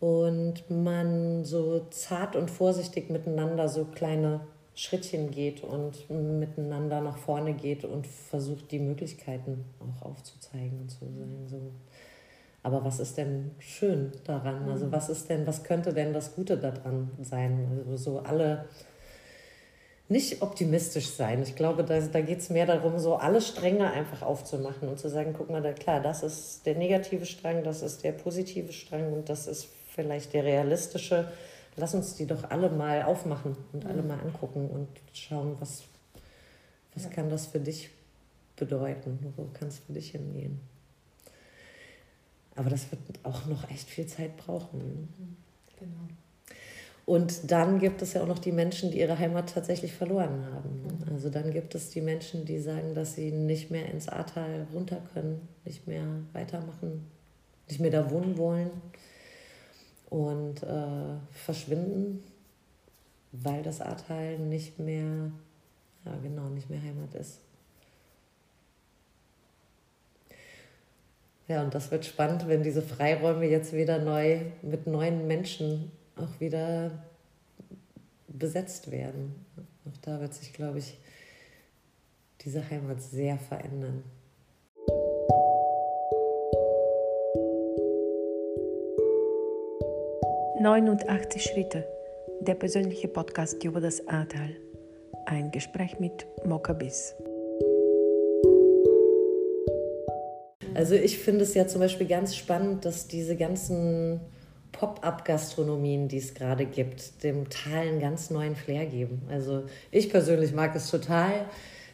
Und 0.00 0.68
man 0.70 1.44
so 1.44 1.86
zart 1.90 2.36
und 2.36 2.50
vorsichtig 2.50 3.10
miteinander 3.10 3.68
so 3.68 3.86
kleine 3.86 4.40
Schrittchen 4.74 5.30
geht 5.30 5.62
und 5.62 6.10
miteinander 6.10 7.00
nach 7.00 7.16
vorne 7.16 7.54
geht 7.54 7.84
und 7.84 8.06
versucht, 8.06 8.70
die 8.70 8.80
Möglichkeiten 8.80 9.64
auch 9.80 10.04
aufzuzeigen 10.04 10.80
und 10.80 10.90
zu 10.90 11.06
sein. 11.06 11.46
So 11.46 11.72
aber 12.64 12.82
was 12.82 12.98
ist 12.98 13.18
denn 13.18 13.50
schön 13.58 14.10
daran? 14.24 14.66
Also 14.70 14.86
mhm. 14.86 14.92
was 14.92 15.10
ist 15.10 15.28
denn, 15.28 15.46
was 15.46 15.64
könnte 15.64 15.92
denn 15.92 16.14
das 16.14 16.34
Gute 16.34 16.56
daran 16.56 17.10
sein? 17.20 17.68
Also 17.70 17.96
so 17.98 18.18
alle 18.20 18.64
nicht 20.08 20.42
optimistisch 20.42 21.10
sein. 21.10 21.42
Ich 21.42 21.56
glaube, 21.56 21.82
da, 21.82 21.98
da 22.00 22.20
geht 22.20 22.40
es 22.40 22.50
mehr 22.50 22.66
darum, 22.66 22.98
so 22.98 23.16
alle 23.16 23.40
Stränge 23.40 23.90
einfach 23.90 24.22
aufzumachen 24.22 24.88
und 24.88 24.98
zu 24.98 25.08
sagen, 25.08 25.34
guck 25.36 25.50
mal, 25.50 25.62
da, 25.62 25.72
klar, 25.72 26.00
das 26.00 26.22
ist 26.22 26.66
der 26.66 26.76
negative 26.76 27.24
Strang, 27.24 27.64
das 27.64 27.82
ist 27.82 28.04
der 28.04 28.12
positive 28.12 28.72
Strang 28.72 29.12
und 29.12 29.28
das 29.28 29.46
ist 29.46 29.68
vielleicht 29.94 30.34
der 30.34 30.44
realistische. 30.44 31.30
Lass 31.76 31.94
uns 31.94 32.14
die 32.14 32.26
doch 32.26 32.50
alle 32.50 32.68
mal 32.68 33.02
aufmachen 33.02 33.56
und 33.72 33.86
alle 33.86 34.02
mhm. 34.02 34.08
mal 34.08 34.20
angucken 34.20 34.68
und 34.68 34.88
schauen, 35.12 35.56
was, 35.58 35.82
was 36.94 37.04
ja. 37.04 37.10
kann 37.10 37.30
das 37.30 37.46
für 37.46 37.60
dich 37.60 37.90
bedeuten? 38.56 39.32
Wo 39.36 39.46
kann 39.54 39.68
es 39.68 39.78
für 39.78 39.92
dich 39.92 40.10
hingehen? 40.10 40.60
Aber 42.56 42.70
das 42.70 42.90
wird 42.90 43.00
auch 43.24 43.46
noch 43.46 43.68
echt 43.70 43.88
viel 43.88 44.06
Zeit 44.06 44.36
brauchen. 44.36 45.08
Genau. 45.78 46.08
Und 47.06 47.50
dann 47.50 47.80
gibt 47.80 48.00
es 48.00 48.14
ja 48.14 48.22
auch 48.22 48.26
noch 48.26 48.38
die 48.38 48.52
Menschen, 48.52 48.90
die 48.90 49.00
ihre 49.00 49.18
Heimat 49.18 49.52
tatsächlich 49.52 49.92
verloren 49.92 50.46
haben. 50.52 50.82
Mhm. 50.82 51.12
Also 51.12 51.28
dann 51.28 51.50
gibt 51.50 51.74
es 51.74 51.90
die 51.90 52.00
Menschen, 52.00 52.46
die 52.46 52.58
sagen, 52.58 52.94
dass 52.94 53.14
sie 53.14 53.30
nicht 53.30 53.70
mehr 53.70 53.86
ins 53.90 54.08
Ahrtal 54.08 54.66
runter 54.72 55.02
können, 55.12 55.46
nicht 55.64 55.86
mehr 55.86 56.04
weitermachen, 56.32 57.06
nicht 57.68 57.80
mehr 57.80 57.90
da 57.90 58.10
wohnen 58.10 58.38
wollen 58.38 58.70
und 60.08 60.62
äh, 60.62 61.16
verschwinden, 61.30 62.24
weil 63.32 63.62
das 63.62 63.82
Ahrtal 63.82 64.38
nicht 64.38 64.78
mehr, 64.78 65.30
ja 66.06 66.16
genau, 66.22 66.48
nicht 66.48 66.70
mehr 66.70 66.80
Heimat 66.80 67.14
ist. 67.14 67.40
Ja, 71.48 71.62
und 71.62 71.74
das 71.74 71.90
wird 71.90 72.06
spannend, 72.06 72.48
wenn 72.48 72.62
diese 72.62 72.80
Freiräume 72.80 73.44
jetzt 73.44 73.74
wieder 73.74 73.98
neu 73.98 74.40
mit 74.62 74.86
neuen 74.86 75.26
Menschen 75.26 75.92
auch 76.16 76.40
wieder 76.40 77.04
besetzt 78.28 78.90
werden. 78.90 79.34
Auch 79.86 79.96
da 80.02 80.20
wird 80.20 80.34
sich, 80.34 80.52
glaube 80.52 80.78
ich, 80.78 80.98
diese 82.40 82.68
Heimat 82.68 83.00
sehr 83.00 83.38
verändern. 83.38 84.02
»89 90.60 91.40
Schritte«, 91.40 91.86
der 92.40 92.54
persönliche 92.54 93.08
Podcast 93.08 93.62
über 93.64 93.80
das 93.80 94.06
Ahrtal. 94.08 94.56
Ein 95.26 95.50
Gespräch 95.50 95.98
mit 96.00 96.26
Mokabis. 96.44 97.14
Also 100.74 100.94
ich 100.94 101.18
finde 101.18 101.44
es 101.44 101.54
ja 101.54 101.66
zum 101.66 101.80
Beispiel 101.80 102.06
ganz 102.06 102.34
spannend, 102.34 102.84
dass 102.84 103.06
diese 103.06 103.36
ganzen 103.36 104.20
Pop-up-Gastronomien, 104.84 106.08
die 106.08 106.18
es 106.18 106.34
gerade 106.34 106.66
gibt, 106.66 107.22
dem 107.24 107.48
Tal 107.48 107.88
einen 107.88 108.00
ganz 108.00 108.28
neuen 108.28 108.54
Flair 108.54 108.84
geben. 108.84 109.22
Also 109.30 109.64
ich 109.90 110.10
persönlich 110.10 110.52
mag 110.52 110.76
es 110.76 110.90
total, 110.90 111.46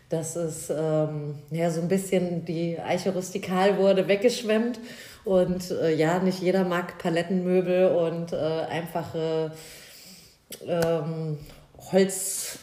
dass 0.08 0.34
es 0.34 0.70
ähm, 0.70 1.36
ja, 1.52 1.70
so 1.70 1.80
ein 1.80 1.86
bisschen 1.86 2.44
die 2.44 2.80
Eiche 2.80 3.12
rustikal 3.12 3.78
wurde, 3.78 4.08
weggeschwemmt. 4.08 4.80
Und 5.24 5.70
äh, 5.70 5.94
ja, 5.94 6.18
nicht 6.18 6.42
jeder 6.42 6.64
mag 6.64 6.98
Palettenmöbel 6.98 7.94
und 7.94 8.32
äh, 8.32 8.36
einfache 8.36 9.52
ähm, 10.66 11.38
Holz 11.92 12.58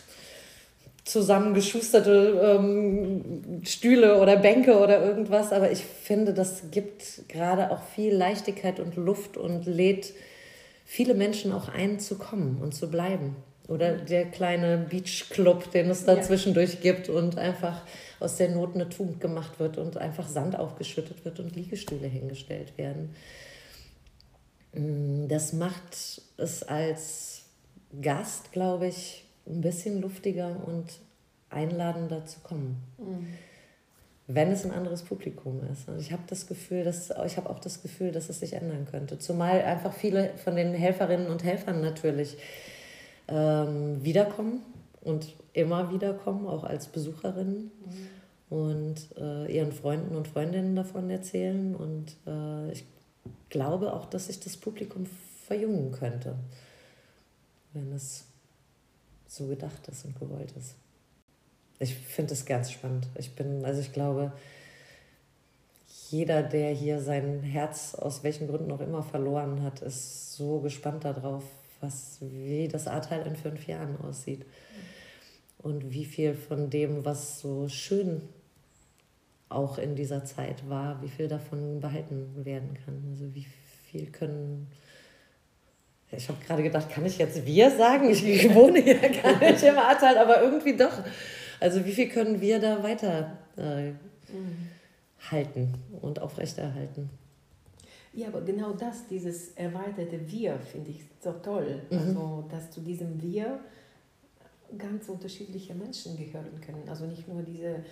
zusammengeschusterte 1.08 2.58
ähm, 2.60 3.62
Stühle 3.64 4.20
oder 4.22 4.36
Bänke 4.38 4.78
oder 4.78 5.04
irgendwas, 5.04 5.54
aber 5.54 5.72
ich 5.72 5.84
finde, 5.84 6.34
das 6.34 6.70
gibt 6.72 7.28
gerade 7.30 7.72
auch 7.72 7.82
viel 7.82 8.14
Leichtigkeit 8.14 8.80
und 8.80 8.96
Luft 8.98 9.38
und 9.38 9.66
lädt 9.66 10.14
viele 10.86 11.14
Menschen 11.14 11.54
auch 11.54 11.70
ein, 11.70 12.00
zu 12.00 12.18
kommen 12.18 12.60
und 12.62 12.76
zu 12.76 12.90
bleiben. 12.90 13.36
Oder 13.68 13.98
der 13.98 14.26
kleine 14.26 14.78
Beachclub, 14.90 15.72
den 15.72 15.90
es 15.90 16.06
da 16.06 16.16
ja. 16.16 16.22
zwischendurch 16.22 16.80
gibt 16.80 17.10
und 17.10 17.38
einfach 17.38 17.82
aus 18.20 18.38
der 18.38 18.50
Not 18.50 18.76
eine 18.76 18.88
Tugend 18.88 19.20
gemacht 19.20 19.60
wird 19.60 19.78
und 19.78 19.98
einfach 19.98 20.28
Sand 20.28 20.58
aufgeschüttet 20.58 21.26
wird 21.26 21.40
und 21.40 21.56
Liegestühle 21.56 22.08
hingestellt 22.08 22.78
werden. 22.78 23.14
Mm, 24.74 25.28
das 25.28 25.52
macht 25.52 26.22
es 26.38 26.64
als 26.64 27.42
Gast, 28.02 28.54
glaube 28.54 28.88
ich, 28.88 29.27
ein 29.50 29.62
bisschen 29.62 30.02
luftiger 30.02 30.56
und 30.66 31.00
einladender 31.50 32.26
zu 32.26 32.40
kommen. 32.42 32.78
Mhm. 32.98 33.28
Wenn 34.30 34.52
es 34.52 34.66
ein 34.66 34.72
anderes 34.72 35.04
Publikum 35.04 35.62
ist. 35.72 35.88
Und 35.88 36.02
ich 36.02 36.12
habe 36.12 36.24
das 36.28 36.48
Gefühl, 36.48 36.84
dass 36.84 37.12
ich 37.26 37.38
habe 37.38 37.50
auch 37.50 37.60
das 37.60 37.82
Gefühl, 37.82 38.12
dass 38.12 38.28
es 38.28 38.42
sich 38.42 38.54
ändern 38.54 38.86
könnte. 38.90 39.18
Zumal 39.20 39.62
einfach 39.62 39.94
viele 39.94 40.36
von 40.38 40.58
den 40.58 40.74
Helferinnen 40.74 41.28
und 41.28 41.46
Helfern 41.46 41.80
natürlich 41.80 42.38
ähm, 43.30 44.04
wiederkommen 44.04 44.64
und 45.02 45.34
immer 45.54 45.94
wiederkommen, 45.94 46.46
auch 46.46 46.66
als 46.66 46.88
Besucherinnen. 46.88 47.72
Mhm. 47.86 48.08
Und 48.50 48.96
äh, 49.18 49.54
ihren 49.54 49.74
Freunden 49.74 50.16
und 50.16 50.28
Freundinnen 50.28 50.76
davon 50.76 51.10
erzählen. 51.10 51.76
Und 51.76 52.16
äh, 52.26 52.72
ich 52.72 52.86
glaube 53.50 53.94
auch, 53.94 54.06
dass 54.06 54.28
sich 54.28 54.40
das 54.40 54.58
Publikum 54.58 55.06
verjüngen 55.46 55.92
könnte, 55.92 56.36
wenn 57.74 57.92
es 57.94 58.26
so 59.28 59.48
gedacht 59.48 59.88
ist 59.88 60.06
und 60.06 60.20
gewollt 60.20 60.54
ist. 60.58 60.76
Ich 61.80 61.96
finde 61.96 62.34
es 62.34 62.46
ganz 62.46 62.72
spannend. 62.72 63.08
Ich 63.16 63.36
bin, 63.36 63.64
also 63.64 63.82
ich 63.82 63.94
glaube, 63.94 64.34
jeder, 66.10 66.42
der 66.42 66.72
hier 66.72 67.02
sein 67.02 67.44
Herz 67.44 67.94
aus 67.96 68.24
welchen 68.24 68.48
Gründen 68.48 68.72
auch 68.72 68.82
immer 68.82 69.04
verloren 69.04 69.62
hat, 69.62 69.82
ist 69.82 70.34
so 70.34 70.60
gespannt 70.60 71.06
darauf, 71.06 71.44
was, 71.82 72.18
wie 72.22 72.68
das 72.68 72.88
Ahrtal 72.88 73.28
in 73.28 73.36
fünf 73.36 73.68
Jahren 73.68 74.00
aussieht. 74.02 74.46
Und 75.60 75.92
wie 75.92 76.06
viel 76.06 76.34
von 76.34 76.70
dem, 76.70 77.04
was 77.04 77.40
so 77.40 77.68
schön 77.68 78.22
auch 79.50 79.78
in 79.78 79.96
dieser 79.96 80.24
Zeit 80.26 80.70
war, 80.70 81.02
wie 81.02 81.10
viel 81.10 81.28
davon 81.28 81.80
behalten 81.80 82.46
werden 82.46 82.78
kann. 82.86 83.04
Also 83.10 83.34
wie 83.34 83.46
viel 83.90 84.08
können 84.08 84.68
ich 86.12 86.30
habe 86.30 86.38
gerade 86.46 86.64
gedacht, 86.64 86.90
kann 86.90 87.06
ich 87.06 87.18
jetzt 87.18 87.46
wir 87.46 87.70
sagen? 87.72 88.10
Ich 88.10 88.54
wohne 88.54 88.82
hier 88.82 89.00
gar 89.24 89.40
nicht 89.40 89.64
im 89.64 89.78
Ahrtal, 89.78 90.18
aber 90.18 90.42
irgendwie 90.42 90.76
doch. 90.76 91.04
Also 91.60 91.84
wie 91.86 91.92
viel 91.92 92.10
können 92.10 92.40
wir 92.40 92.60
da 92.60 92.82
weiter 92.82 93.38
äh, 93.58 93.92
mhm. 93.92 94.68
halten 95.32 95.74
und 96.02 96.22
aufrechterhalten? 96.22 97.10
Ja, 98.14 98.30
aber 98.30 98.42
genau 98.42 98.74
das, 98.74 99.08
dieses 99.08 99.50
erweiterte 99.50 100.20
Wir, 100.32 100.58
finde 100.58 100.92
ich 100.92 101.04
so 101.20 101.34
toll. 101.34 101.82
Mhm. 101.90 101.98
Also, 101.98 102.46
dass 102.50 102.72
zu 102.72 102.82
diesem 102.82 103.22
Wir 103.22 103.60
ganz 104.78 105.08
unterschiedliche 105.08 105.76
Menschen 105.76 106.18
gehören 106.18 106.60
können. 106.66 106.84
Also 106.90 107.06
nicht 107.06 107.28
nur 107.28 107.42
diese 107.42 107.84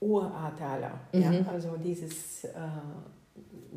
Urartaler. 0.00 0.98
Mhm. 1.12 1.20
Ja? 1.20 1.30
Also 1.50 1.76
dieses, 1.76 2.44
äh, 2.44 2.50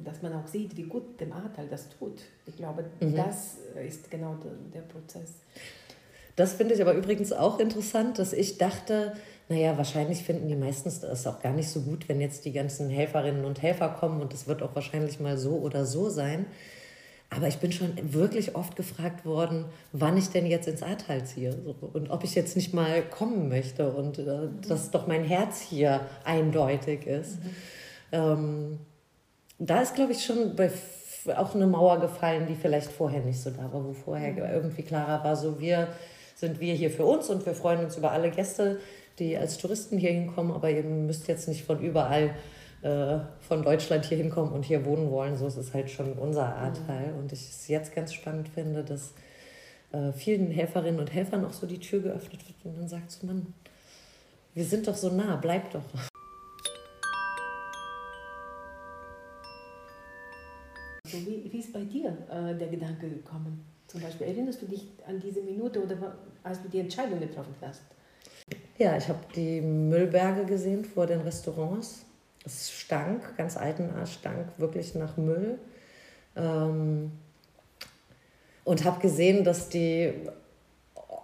dass 0.03 0.21
man 0.21 0.33
auch 0.33 0.47
sieht, 0.47 0.75
wie 0.77 0.83
gut 0.83 1.19
dem 1.19 1.31
Ahrtal 1.31 1.67
das 1.69 1.89
tut. 1.89 2.21
Ich 2.45 2.55
glaube, 2.55 2.85
mhm. 2.99 3.15
das 3.15 3.57
ist 3.87 4.09
genau 4.09 4.35
der, 4.35 4.51
der 4.73 4.87
Prozess. 4.87 5.33
Das 6.35 6.53
finde 6.53 6.73
ich 6.73 6.81
aber 6.81 6.93
übrigens 6.93 7.31
auch 7.31 7.59
interessant, 7.59 8.17
dass 8.17 8.33
ich 8.33 8.57
dachte, 8.57 9.13
naja, 9.49 9.77
wahrscheinlich 9.77 10.23
finden 10.23 10.47
die 10.47 10.55
meisten 10.55 10.89
es 10.89 11.27
auch 11.27 11.41
gar 11.41 11.53
nicht 11.53 11.69
so 11.69 11.81
gut, 11.81 12.09
wenn 12.09 12.21
jetzt 12.21 12.45
die 12.45 12.53
ganzen 12.53 12.89
Helferinnen 12.89 13.45
und 13.45 13.61
Helfer 13.61 13.89
kommen 13.89 14.21
und 14.21 14.33
es 14.33 14.47
wird 14.47 14.63
auch 14.63 14.73
wahrscheinlich 14.73 15.19
mal 15.19 15.37
so 15.37 15.57
oder 15.57 15.85
so 15.85 16.09
sein. 16.09 16.45
Aber 17.29 17.47
ich 17.47 17.57
bin 17.57 17.71
schon 17.71 17.91
wirklich 18.13 18.55
oft 18.55 18.75
gefragt 18.75 19.25
worden, 19.25 19.65
wann 19.91 20.17
ich 20.17 20.29
denn 20.29 20.45
jetzt 20.45 20.67
ins 20.67 20.83
Ahrtal 20.83 21.25
ziehe 21.25 21.55
und 21.93 22.11
ob 22.11 22.23
ich 22.23 22.35
jetzt 22.35 22.55
nicht 22.55 22.73
mal 22.73 23.01
kommen 23.01 23.49
möchte 23.49 23.91
und 23.91 24.19
äh, 24.19 24.49
dass 24.67 24.91
doch 24.91 25.07
mein 25.07 25.23
Herz 25.23 25.59
hier 25.59 26.01
eindeutig 26.25 27.07
ist. 27.07 27.43
Mhm. 27.43 27.49
Ähm, 28.11 28.79
da 29.69 29.81
ist, 29.81 29.95
glaube 29.95 30.11
ich, 30.11 30.25
schon 30.25 30.55
bei 30.55 30.71
auch 31.37 31.55
eine 31.55 31.67
Mauer 31.67 32.01
gefallen, 32.01 32.47
die 32.47 32.55
vielleicht 32.55 32.91
vorher 32.91 33.21
nicht 33.21 33.39
so 33.39 33.49
da 33.49 33.71
war, 33.71 33.85
wo 33.85 33.93
vorher 33.93 34.33
mhm. 34.33 34.39
irgendwie 34.39 34.83
klarer 34.83 35.23
war, 35.23 35.35
so 35.35 35.59
wir 35.59 35.87
sind 36.35 36.59
wir 36.59 36.73
hier 36.73 36.89
für 36.89 37.05
uns 37.05 37.29
und 37.29 37.45
wir 37.45 37.53
freuen 37.53 37.83
uns 37.85 37.95
über 37.95 38.11
alle 38.11 38.29
Gäste, 38.29 38.79
die 39.19 39.37
als 39.37 39.57
Touristen 39.57 39.97
hier 39.97 40.11
hinkommen, 40.11 40.51
aber 40.51 40.69
ihr 40.69 40.83
müsst 40.83 41.27
jetzt 41.27 41.47
nicht 41.47 41.63
von 41.63 41.79
überall 41.79 42.31
äh, 42.81 43.19
von 43.39 43.63
Deutschland 43.63 44.03
hier 44.03 44.17
hinkommen 44.17 44.51
und 44.51 44.65
hier 44.65 44.83
wohnen 44.83 45.09
wollen. 45.11 45.37
So 45.37 45.47
ist 45.47 45.55
es 45.55 45.73
halt 45.73 45.89
schon 45.89 46.13
unser 46.13 46.55
Anteil. 46.55 47.13
Mhm. 47.13 47.19
Und 47.19 47.31
ich 47.31 47.47
es 47.49 47.67
jetzt 47.69 47.95
ganz 47.95 48.13
spannend 48.13 48.49
finde, 48.49 48.83
dass 48.83 49.13
äh, 49.93 50.11
vielen 50.11 50.51
Helferinnen 50.51 50.99
und 50.99 51.13
Helfern 51.13 51.45
auch 51.45 51.53
so 51.53 51.65
die 51.65 51.79
Tür 51.79 52.01
geöffnet 52.01 52.41
wird 52.45 52.57
und 52.65 52.77
dann 52.77 52.89
sagt 52.89 53.11
so, 53.11 53.25
Mann, 53.25 53.53
wir 54.53 54.65
sind 54.65 54.87
doch 54.87 54.95
so 54.95 55.09
nah, 55.09 55.37
bleib 55.37 55.71
doch. 55.71 55.81
Dir 61.93 62.17
äh, 62.29 62.55
der 62.57 62.67
Gedanke 62.67 63.09
gekommen? 63.09 63.63
Zum 63.87 64.01
Beispiel, 64.01 64.27
erinnerst 64.27 64.61
du 64.61 64.65
dich 64.65 64.87
an 65.07 65.19
diese 65.19 65.41
Minute 65.41 65.83
oder 65.83 66.15
als 66.41 66.61
du 66.61 66.69
die 66.69 66.79
Entscheidung 66.79 67.19
getroffen 67.19 67.53
hast? 67.61 67.81
Ja, 68.77 68.97
ich 68.97 69.07
habe 69.07 69.19
die 69.35 69.61
Müllberge 69.61 70.45
gesehen 70.45 70.83
vor 70.83 71.05
den 71.05 71.21
Restaurants. 71.21 72.05
Es 72.45 72.71
stank, 72.71 73.37
ganz 73.37 73.55
alten 73.55 73.89
stank 74.05 74.47
wirklich 74.57 74.95
nach 74.95 75.15
Müll. 75.15 75.59
Ähm, 76.35 77.11
und 78.63 78.83
habe 78.83 78.99
gesehen, 79.01 79.43
dass 79.43 79.69
die 79.69 80.13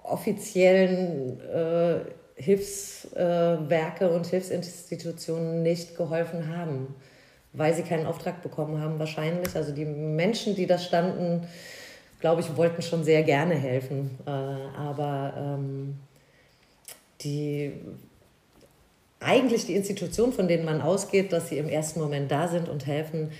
offiziellen 0.03 1.39
äh, 1.41 1.99
Hilfswerke 2.35 4.05
äh, 4.05 4.09
und 4.09 4.27
Hilfsinstitutionen 4.27 5.61
nicht 5.61 5.95
geholfen 5.97 6.55
haben, 6.55 6.95
weil 7.59 7.73
sie 7.75 7.83
keinen 7.83 8.07
Auftrag 8.07 8.41
bekommen 8.41 8.81
haben 8.81 8.97
wahrscheinlich. 8.97 9.55
Also 9.55 9.71
die 9.71 9.85
Menschen, 9.85 10.55
die 10.55 10.65
da 10.65 10.79
standen, 10.79 11.47
glaube 12.19 12.41
ich, 12.41 12.57
wollten 12.57 12.81
schon 12.81 13.03
sehr 13.03 13.23
gerne 13.23 13.53
helfen. 13.53 14.17
Äh, 14.25 14.29
aber 14.29 15.33
ähm, 15.37 15.97
die 17.21 17.73
eigentlich 19.19 19.65
die 19.65 19.75
Institutionen, 19.75 20.31
von 20.31 20.47
denen 20.47 20.65
man 20.65 20.81
ausgeht, 20.81 21.33
dass 21.33 21.49
sie 21.49 21.57
im 21.57 21.67
ersten 21.67 21.99
Moment 21.99 22.31
da 22.31 22.47
sind 22.47 22.69
und 22.69 22.87
helfen, 22.87 23.31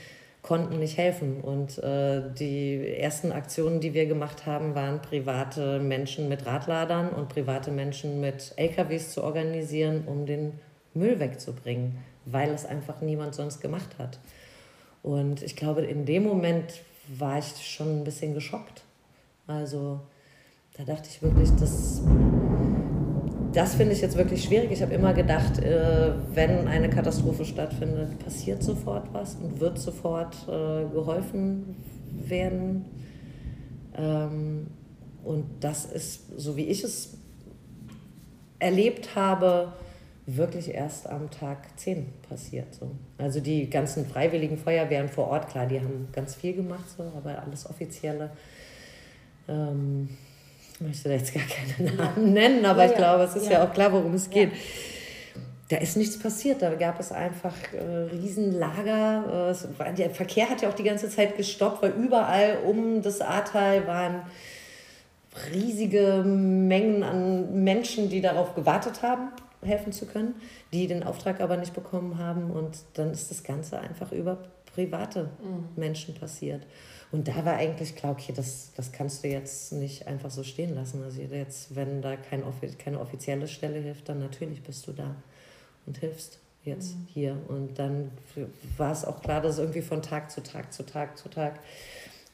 konnten 0.42 0.80
nicht 0.80 0.98
helfen. 0.98 1.42
Und 1.42 1.78
äh, 1.80 2.22
die 2.38 2.96
ersten 2.98 3.32
Aktionen, 3.32 3.80
die 3.80 3.94
wir 3.94 4.06
gemacht 4.06 4.46
haben, 4.46 4.76
waren 4.76 5.02
private 5.02 5.80
Menschen 5.80 6.28
mit 6.30 6.46
Radladern 6.46 7.10
und 7.10 7.30
private 7.30 7.72
Menschen 7.72 8.20
mit 8.20 8.54
LKWs 8.58 9.12
zu 9.12 9.24
organisieren, 9.24 10.04
um 10.06 10.26
den 10.26 10.54
Müll 10.94 11.20
wegzubringen, 11.20 11.98
weil 12.26 12.50
es 12.52 12.66
einfach 12.66 13.02
niemand 13.02 13.36
sonst 13.36 13.62
gemacht 13.62 13.98
hat. 13.98 14.20
Und 15.02 15.42
ich 15.42 15.56
glaube, 15.56 15.82
in 15.82 16.06
dem 16.06 16.24
Moment 16.24 16.82
war 17.08 17.40
ich 17.40 17.46
schon 17.66 18.02
ein 18.02 18.04
bisschen 18.04 18.34
geschockt. 18.34 18.84
Also 19.48 20.02
da 20.78 20.84
dachte 20.84 21.10
ich 21.10 21.22
wirklich, 21.22 21.50
das 21.60 22.02
das 23.52 23.76
finde 23.76 23.94
ich 23.94 24.02
jetzt 24.02 24.16
wirklich 24.16 24.44
schwierig. 24.44 24.72
Ich 24.72 24.82
habe 24.82 24.94
immer 24.94 25.14
gedacht, 25.14 25.60
äh, 25.60 26.12
wenn 26.34 26.68
eine 26.68 26.90
Katastrophe 26.90 27.46
stattfindet, 27.46 28.20
passiert 28.20 28.62
sofort 28.64 29.12
was 29.14 29.36
und 29.36 29.60
wird 29.60 29.80
sofort 29.80 30.36
äh, 30.48 30.86
geholfen 30.94 31.76
werden. 32.28 32.86
Ähm, 33.96 34.68
und 35.24 35.46
das 35.62 35.86
ist, 35.86 36.40
so 36.40 36.56
wie 36.58 36.66
ich 36.66 36.84
es 36.84 37.18
erlebt 38.60 39.16
habe, 39.16 39.74
wirklich 40.38 40.74
erst 40.74 41.08
am 41.08 41.30
Tag 41.30 41.58
10 41.78 42.06
passiert. 42.28 42.74
So. 42.74 42.92
Also 43.18 43.40
die 43.40 43.70
ganzen 43.70 44.06
freiwilligen 44.06 44.58
Feuerwehren 44.58 45.10
vor 45.10 45.28
Ort, 45.28 45.50
klar, 45.50 45.66
die 45.66 45.80
haben 45.80 46.10
ganz 46.12 46.36
viel 46.36 46.54
gemacht, 46.54 46.86
so, 46.98 47.04
aber 47.16 47.42
alles 47.42 47.70
Offizielle. 47.70 48.32
Ähm, 49.48 50.10
ich 50.74 50.82
möchte 50.82 51.10
da 51.10 51.16
jetzt 51.16 51.34
gar 51.34 51.44
keine 51.44 51.92
Namen 51.92 52.34
nennen, 52.34 52.66
aber 52.66 52.86
ja, 52.86 52.92
ich 52.92 52.98
glaube, 52.98 53.24
es 53.24 53.36
ist 53.36 53.46
ja. 53.46 53.54
ja. 53.54 53.68
auch 53.68 53.74
klar, 53.74 53.92
worum 53.92 54.14
es 54.14 54.30
geht. 54.30 54.52
Da 55.70 55.78
ist 55.78 55.98
nichts 55.98 56.18
passiert. 56.18 56.64
Da 56.64 56.74
gab 56.74 57.00
es 57.00 57.12
einfach 57.12 57.54
äh, 57.74 58.16
Riesenlager. 58.16 59.54
Äh, 59.80 59.94
der 59.94 60.10
Verkehr 60.10 60.50
hat 60.50 60.62
ja 60.64 60.70
auch 60.70 60.74
die 60.74 60.84
ganze 60.84 61.10
Zeit 61.10 61.38
gestoppt, 61.38 61.84
weil 61.84 61.92
überall 61.92 62.60
um 62.66 63.02
das 63.04 63.22
Ahrtal 63.22 63.86
waren 63.86 64.22
riesige 65.54 66.24
Mengen 66.26 67.04
an 67.04 67.64
Menschen, 67.64 68.10
die 68.10 68.22
darauf 68.22 68.56
gewartet 68.56 69.04
haben, 69.04 69.30
helfen 69.62 69.92
zu 69.92 70.06
können, 70.06 70.36
die 70.72 70.88
den 70.88 71.04
Auftrag 71.04 71.42
aber 71.42 71.58
nicht 71.58 71.74
bekommen 71.74 72.18
haben. 72.18 72.52
Und 72.52 72.78
dann 72.94 73.12
ist 73.12 73.32
das 73.32 73.44
Ganze 73.44 73.80
einfach 73.80 74.12
über 74.12 74.38
private 74.74 75.30
mhm. 75.44 75.70
Menschen 75.76 76.16
passiert. 76.16 76.66
Und 77.12 77.28
da 77.28 77.44
war 77.44 77.56
eigentlich 77.56 77.96
klar, 77.96 78.12
okay, 78.12 78.34
das, 78.36 78.72
das 78.76 78.92
kannst 78.92 79.24
du 79.24 79.30
jetzt 79.30 79.74
nicht 79.74 80.08
einfach 80.08 80.30
so 80.30 80.44
stehen 80.44 80.76
lassen. 80.76 81.04
Also 81.04 81.22
jetzt, 81.22 81.76
wenn 81.76 82.02
da 82.02 82.16
kein, 82.16 82.44
keine 82.78 83.00
offizielle 83.00 83.48
Stelle 83.48 83.80
hilft, 83.80 84.10
dann 84.10 84.20
natürlich 84.20 84.62
bist 84.62 84.86
du 84.88 84.94
da 84.94 85.16
und 85.86 85.98
hilfst 85.98 86.40
jetzt 86.64 86.96
mhm. 86.96 87.08
hier. 87.12 87.38
Und 87.48 87.80
dann 87.80 88.12
war 88.78 88.92
es 88.92 89.06
auch 89.06 89.22
klar, 89.22 89.42
dass 89.42 89.58
irgendwie 89.58 89.82
von 89.82 90.02
Tag 90.02 90.30
zu 90.30 90.42
Tag 90.44 90.72
zu 90.72 90.86
Tag 90.86 91.18
zu 91.18 91.30
Tag 91.30 91.60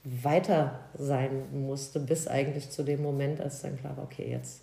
weiter 0.04 0.80
sein 0.98 1.46
musste, 1.52 2.00
bis 2.00 2.28
eigentlich 2.28 2.70
zu 2.70 2.84
dem 2.84 3.02
Moment, 3.02 3.42
als 3.42 3.62
dann 3.62 3.78
klar 3.80 3.98
war, 3.98 4.04
okay, 4.04 4.30
jetzt, 4.30 4.62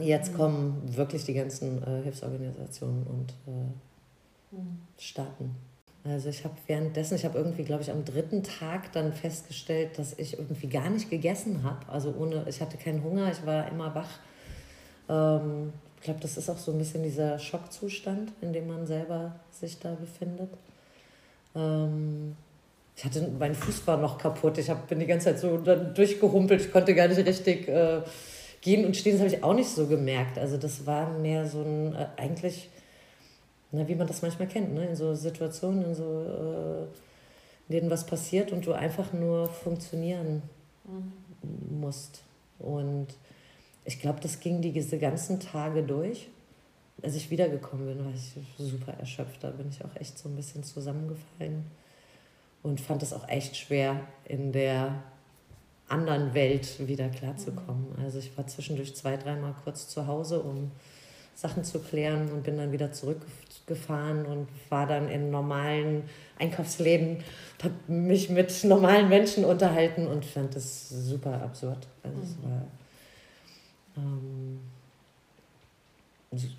jetzt 0.00 0.34
kommen 0.34 0.82
wirklich 0.96 1.24
die 1.24 1.34
ganzen 1.34 1.82
äh, 1.82 2.02
Hilfsorganisationen 2.02 3.06
und 3.06 3.34
äh, 3.46 4.56
mhm. 4.56 4.78
Staaten. 4.98 5.54
Also 6.04 6.28
ich 6.28 6.44
habe 6.44 6.54
währenddessen, 6.66 7.16
ich 7.16 7.24
habe 7.24 7.36
irgendwie, 7.36 7.64
glaube 7.64 7.82
ich, 7.82 7.90
am 7.90 8.04
dritten 8.04 8.42
Tag 8.42 8.92
dann 8.92 9.12
festgestellt, 9.12 9.98
dass 9.98 10.16
ich 10.18 10.38
irgendwie 10.38 10.68
gar 10.68 10.88
nicht 10.88 11.10
gegessen 11.10 11.64
habe. 11.64 11.88
Also 11.88 12.14
ohne, 12.16 12.44
ich 12.48 12.60
hatte 12.60 12.76
keinen 12.76 13.02
Hunger, 13.02 13.30
ich 13.32 13.44
war 13.44 13.68
immer 13.68 13.94
wach. 13.94 14.18
Ähm, 15.08 15.72
ich 15.96 16.02
glaube, 16.02 16.20
das 16.20 16.36
ist 16.36 16.48
auch 16.48 16.58
so 16.58 16.70
ein 16.70 16.78
bisschen 16.78 17.02
dieser 17.02 17.38
Schockzustand, 17.38 18.32
in 18.40 18.52
dem 18.52 18.68
man 18.68 18.86
selber 18.86 19.34
sich 19.50 19.80
da 19.80 19.94
befindet. 19.94 20.50
Ähm, 21.56 22.36
ich 22.96 23.04
hatte, 23.04 23.28
mein 23.38 23.54
Fuß 23.54 23.86
war 23.86 23.96
noch 23.96 24.16
kaputt. 24.16 24.58
Ich 24.58 24.70
hab, 24.70 24.88
bin 24.88 25.00
die 25.00 25.06
ganze 25.06 25.26
Zeit 25.26 25.40
so 25.40 25.58
dann 25.58 25.92
durchgehumpelt. 25.92 26.60
Ich 26.60 26.72
konnte 26.72 26.94
gar 26.94 27.08
nicht 27.08 27.18
richtig 27.26 27.68
äh, 27.68 28.02
gehen 28.66 28.84
und 28.84 28.96
stehen. 28.96 29.12
Das 29.12 29.20
habe 29.20 29.34
ich 29.34 29.44
auch 29.44 29.54
nicht 29.54 29.68
so 29.68 29.86
gemerkt. 29.86 30.38
Also 30.38 30.56
das 30.56 30.84
war 30.86 31.16
mehr 31.18 31.46
so 31.46 31.62
ein, 31.62 31.94
äh, 31.94 32.08
eigentlich, 32.16 32.68
na, 33.70 33.86
wie 33.86 33.94
man 33.94 34.08
das 34.08 34.22
manchmal 34.22 34.48
kennt, 34.48 34.74
ne? 34.74 34.86
in 34.86 34.96
so 34.96 35.14
Situationen, 35.14 35.84
in 35.84 35.94
so, 35.94 36.02
äh, 36.04 36.82
in 37.68 37.76
denen 37.76 37.90
was 37.90 38.04
passiert 38.04 38.50
und 38.50 38.66
du 38.66 38.72
einfach 38.72 39.12
nur 39.12 39.48
funktionieren 39.48 40.42
mhm. 40.84 41.80
musst. 41.80 42.24
Und 42.58 43.06
ich 43.84 44.00
glaube, 44.00 44.18
das 44.20 44.40
ging 44.40 44.60
diese 44.60 44.98
ganzen 44.98 45.38
Tage 45.38 45.84
durch. 45.84 46.28
Als 47.02 47.14
ich 47.14 47.30
wiedergekommen 47.30 47.86
bin, 47.86 48.04
war 48.04 48.12
ich 48.12 48.34
super 48.58 48.94
erschöpft. 48.94 49.44
Da 49.44 49.50
bin 49.50 49.68
ich 49.68 49.84
auch 49.84 49.94
echt 49.94 50.18
so 50.18 50.28
ein 50.28 50.34
bisschen 50.34 50.64
zusammengefallen 50.64 51.66
und 52.64 52.80
fand 52.80 53.04
es 53.04 53.12
auch 53.12 53.28
echt 53.28 53.56
schwer, 53.56 54.00
in 54.24 54.50
der 54.50 55.04
anderen 55.88 56.34
Welt 56.34 56.86
wieder 56.86 57.08
klarzukommen. 57.08 57.86
Also 58.02 58.18
ich 58.18 58.36
war 58.36 58.46
zwischendurch 58.46 58.94
zwei, 58.96 59.16
dreimal 59.16 59.54
kurz 59.64 59.88
zu 59.88 60.06
Hause, 60.06 60.40
um 60.40 60.72
Sachen 61.34 61.64
zu 61.64 61.80
klären 61.80 62.30
und 62.32 62.42
bin 62.42 62.56
dann 62.56 62.72
wieder 62.72 62.92
zurückgefahren 62.92 64.24
und 64.26 64.48
war 64.70 64.86
dann 64.86 65.08
in 65.08 65.30
normalen 65.30 66.04
Einkaufsläden, 66.38 67.22
habe 67.62 67.74
mich 67.92 68.30
mit 68.30 68.64
normalen 68.64 69.08
Menschen 69.08 69.44
unterhalten 69.44 70.06
und 70.06 70.24
fand 70.24 70.56
das 70.56 70.88
super 70.88 71.42
absurd. 71.42 71.86
Also 72.02 72.16
mhm. 72.16 72.24
es 72.24 72.36
war 72.42 72.66
ähm, 73.98 74.60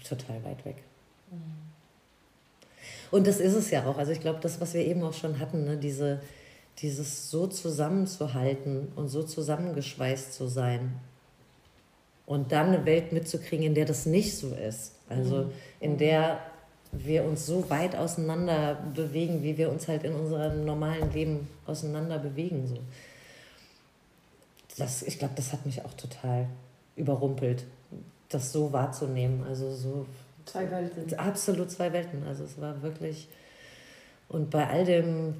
total 0.08 0.44
weit 0.44 0.63
weg. 0.63 0.84
Mhm. 1.32 1.68
Und 3.10 3.28
das 3.28 3.40
ist 3.40 3.54
es 3.54 3.72
ja 3.72 3.86
auch. 3.86 3.98
Also 3.98 4.12
ich 4.12 4.20
glaube, 4.20 4.40
das, 4.42 4.60
was 4.62 4.74
wir 4.74 4.86
eben 4.86 5.04
auch 5.04 5.13
schon 5.13 5.40
hatten, 5.40 5.66
ne, 5.66 5.78
diese, 5.78 6.22
dieses 6.80 7.32
so 7.32 7.48
zusammenzuhalten 7.48 8.90
und 8.96 9.10
so 9.10 9.24
zusammengeschweißt 9.24 10.34
zu 10.34 10.48
sein 10.48 10.94
und 12.26 12.52
dann 12.52 12.68
eine 12.68 12.86
Welt 12.86 13.12
mitzukriegen, 13.12 13.66
in 13.66 13.74
der 13.74 13.86
das 13.86 14.06
nicht 14.06 14.38
so 14.38 14.54
ist. 14.54 14.94
Also 15.10 15.44
mhm. 15.44 15.52
in 15.80 15.98
der 15.98 16.40
wir 16.92 17.24
uns 17.26 17.46
so 17.46 17.70
weit 17.70 17.96
auseinander 17.96 18.76
bewegen, 18.94 19.44
wie 19.44 19.58
wir 19.58 19.70
uns 19.72 19.88
halt 19.88 20.04
in 20.04 20.13
unserem 20.13 20.66
normalen 20.66 21.12
Leben 21.12 21.48
auseinander 21.66 22.20
bewegen. 22.20 22.68
So. 22.68 22.78
Das, 24.78 25.04
ich 25.04 25.20
glaube, 25.20 25.34
das 25.36 25.52
hat 25.52 25.66
mich 25.66 25.84
auch 25.84 25.94
total 25.94 26.48
überrumpelt, 26.96 27.66
das 28.30 28.52
so 28.52 28.72
wahrzunehmen. 28.72 29.44
Also 29.44 29.74
so 29.74 30.06
Zwei 30.48 30.72
Welten. 30.72 31.20
Absolut 31.20 31.70
zwei 31.70 31.92
Welten. 31.92 32.24
Also 32.26 32.46
es 32.46 32.60
war 32.60 32.82
wirklich. 32.82 33.28
Und 34.30 34.50
bei 34.50 34.66
all 34.68 34.86
dem 34.86 35.36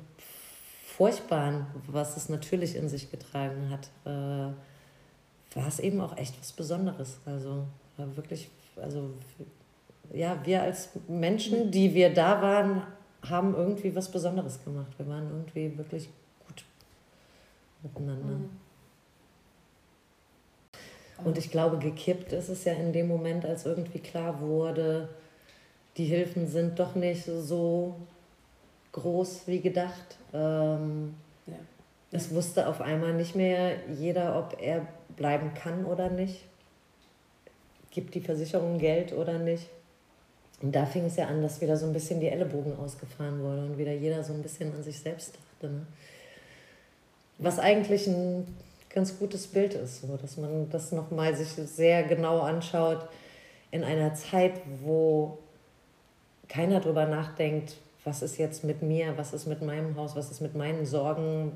Furchtbaren, 0.98 1.68
was 1.86 2.18
es 2.18 2.28
natürlich 2.28 2.76
in 2.76 2.90
sich 2.90 3.12
getragen 3.12 3.70
hat, 3.70 3.90
äh, 4.04 4.52
war 5.56 5.68
es 5.68 5.80
eben 5.80 6.02
auch 6.02 6.18
echt 6.18 6.40
was 6.40 6.52
Besonderes. 6.54 7.20
Also 7.24 7.68
war 7.98 8.18
wirklich, 8.18 8.50
also 8.76 9.12
ja, 10.12 10.40
wir 10.44 10.64
als 10.64 10.90
Menschen, 11.08 11.70
die 11.70 11.94
wir 11.94 12.12
da 12.12 12.42
waren, 12.42 12.82
haben 13.30 13.54
irgendwie 13.54 13.96
was 13.96 14.10
Besonderes 14.10 14.64
gemacht. 14.64 14.92
Wir 14.98 15.08
waren 15.08 15.30
irgendwie 15.30 15.78
wirklich 15.78 16.10
gut 16.48 16.64
miteinander. 17.84 18.38
Mhm. 18.38 18.50
Und 21.26 21.38
ich 21.38 21.52
glaube, 21.52 21.78
gekippt 21.78 22.34
ist 22.34 22.50
es 22.50 22.64
ja 22.64 22.74
in 22.74 22.92
dem 22.92 23.08
Moment, 23.08 23.46
als 23.46 23.68
irgendwie 23.68 24.00
klar 24.00 24.42
wurde, 24.42 25.10
die 25.98 26.06
Hilfen 26.06 26.48
sind 26.48 26.80
doch 26.80 26.96
nicht 26.96 27.24
so 27.26 27.96
groß 28.92 29.44
wie 29.48 29.62
gedacht. 29.62 30.18
Ähm, 30.34 31.16
ja. 31.46 31.56
Es 32.12 32.34
wusste 32.34 32.68
auf 32.68 32.82
einmal 32.82 33.14
nicht 33.14 33.36
mehr 33.36 33.76
jeder, 33.94 34.38
ob 34.38 34.62
er 34.62 34.88
bleiben 35.16 35.54
kann 35.54 35.86
oder 35.86 36.10
nicht. 36.10 36.44
Gibt 37.92 38.16
die 38.16 38.22
Versicherung 38.22 38.78
Geld 38.78 39.14
oder 39.14 39.40
nicht? 39.40 39.68
Und 40.62 40.76
da 40.76 40.86
fing 40.86 41.06
es 41.06 41.16
ja 41.16 41.28
an, 41.28 41.42
dass 41.42 41.62
wieder 41.62 41.78
so 41.78 41.86
ein 41.86 41.94
bisschen 41.94 42.20
die 42.20 42.30
Ellenbogen 42.30 42.76
ausgefahren 42.78 43.42
wurde 43.42 43.66
und 43.66 43.78
wieder 43.78 43.94
jeder 43.94 44.24
so 44.24 44.34
ein 44.34 44.42
bisschen 44.42 44.74
an 44.74 44.84
sich 44.84 45.00
selbst 45.00 45.36
dachte. 45.36 45.74
Ne? 45.74 45.86
Was 47.38 47.60
eigentlich 47.60 48.08
ein 48.08 48.56
ganz 48.90 49.20
gutes 49.20 49.46
Bild 49.48 49.76
ist, 49.76 50.02
so, 50.02 50.18
dass 50.18 50.38
man 50.38 50.70
das 50.72 50.92
nochmal 50.92 51.36
sich 51.36 51.50
sehr 51.50 52.04
genau 52.04 52.40
anschaut 52.40 53.08
in 53.70 53.84
einer 53.84 54.16
Zeit, 54.16 54.54
wo 54.82 55.38
keiner 56.48 56.80
darüber 56.80 57.06
nachdenkt, 57.06 57.76
was 58.08 58.22
ist 58.22 58.38
jetzt 58.38 58.64
mit 58.64 58.82
mir, 58.82 59.18
was 59.18 59.34
ist 59.34 59.48
mit 59.48 59.62
meinem 59.62 59.98
Haus, 59.98 60.16
was 60.16 60.32
ist 60.32 60.40
mit 60.40 60.56
meinen 60.56 60.86
Sorgen, 60.86 61.52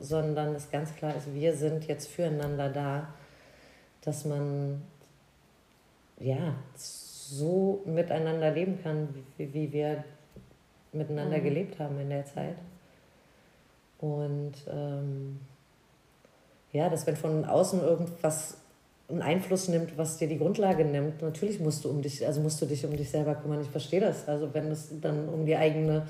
sondern 0.00 0.54
es 0.54 0.70
ganz 0.70 0.96
klar 0.96 1.14
ist, 1.14 1.34
wir 1.34 1.54
sind 1.54 1.86
jetzt 1.86 2.08
füreinander 2.08 2.70
da, 2.70 3.08
dass 4.00 4.24
man 4.24 4.82
ja 6.18 6.54
so 6.74 7.82
miteinander 7.84 8.50
leben 8.50 8.82
kann, 8.82 9.14
wie, 9.36 9.52
wie 9.52 9.72
wir 9.72 10.04
miteinander 10.92 11.36
mhm. 11.36 11.44
gelebt 11.44 11.78
haben 11.78 12.00
in 12.00 12.08
der 12.08 12.24
Zeit. 12.24 12.56
Und 13.98 14.54
ähm, 14.66 15.38
ja, 16.72 16.88
dass 16.88 17.06
wenn 17.06 17.16
von 17.16 17.44
außen 17.44 17.82
irgendwas 17.82 18.56
einen 19.08 19.22
Einfluss 19.22 19.68
nimmt, 19.68 19.96
was 19.98 20.16
dir 20.16 20.28
die 20.28 20.38
Grundlage 20.38 20.84
nimmt, 20.84 21.20
natürlich 21.20 21.60
musst 21.60 21.84
du 21.84 21.90
um 21.90 22.02
dich, 22.02 22.26
also 22.26 22.40
musst 22.40 22.60
du 22.62 22.66
dich 22.66 22.84
um 22.84 22.96
dich 22.96 23.10
selber 23.10 23.34
kümmern. 23.34 23.60
Ich 23.60 23.68
verstehe 23.68 24.00
das. 24.00 24.26
Also 24.28 24.52
wenn 24.54 24.70
es 24.70 24.88
dann 25.00 25.28
um 25.28 25.44
die 25.44 25.56
eigene 25.56 26.08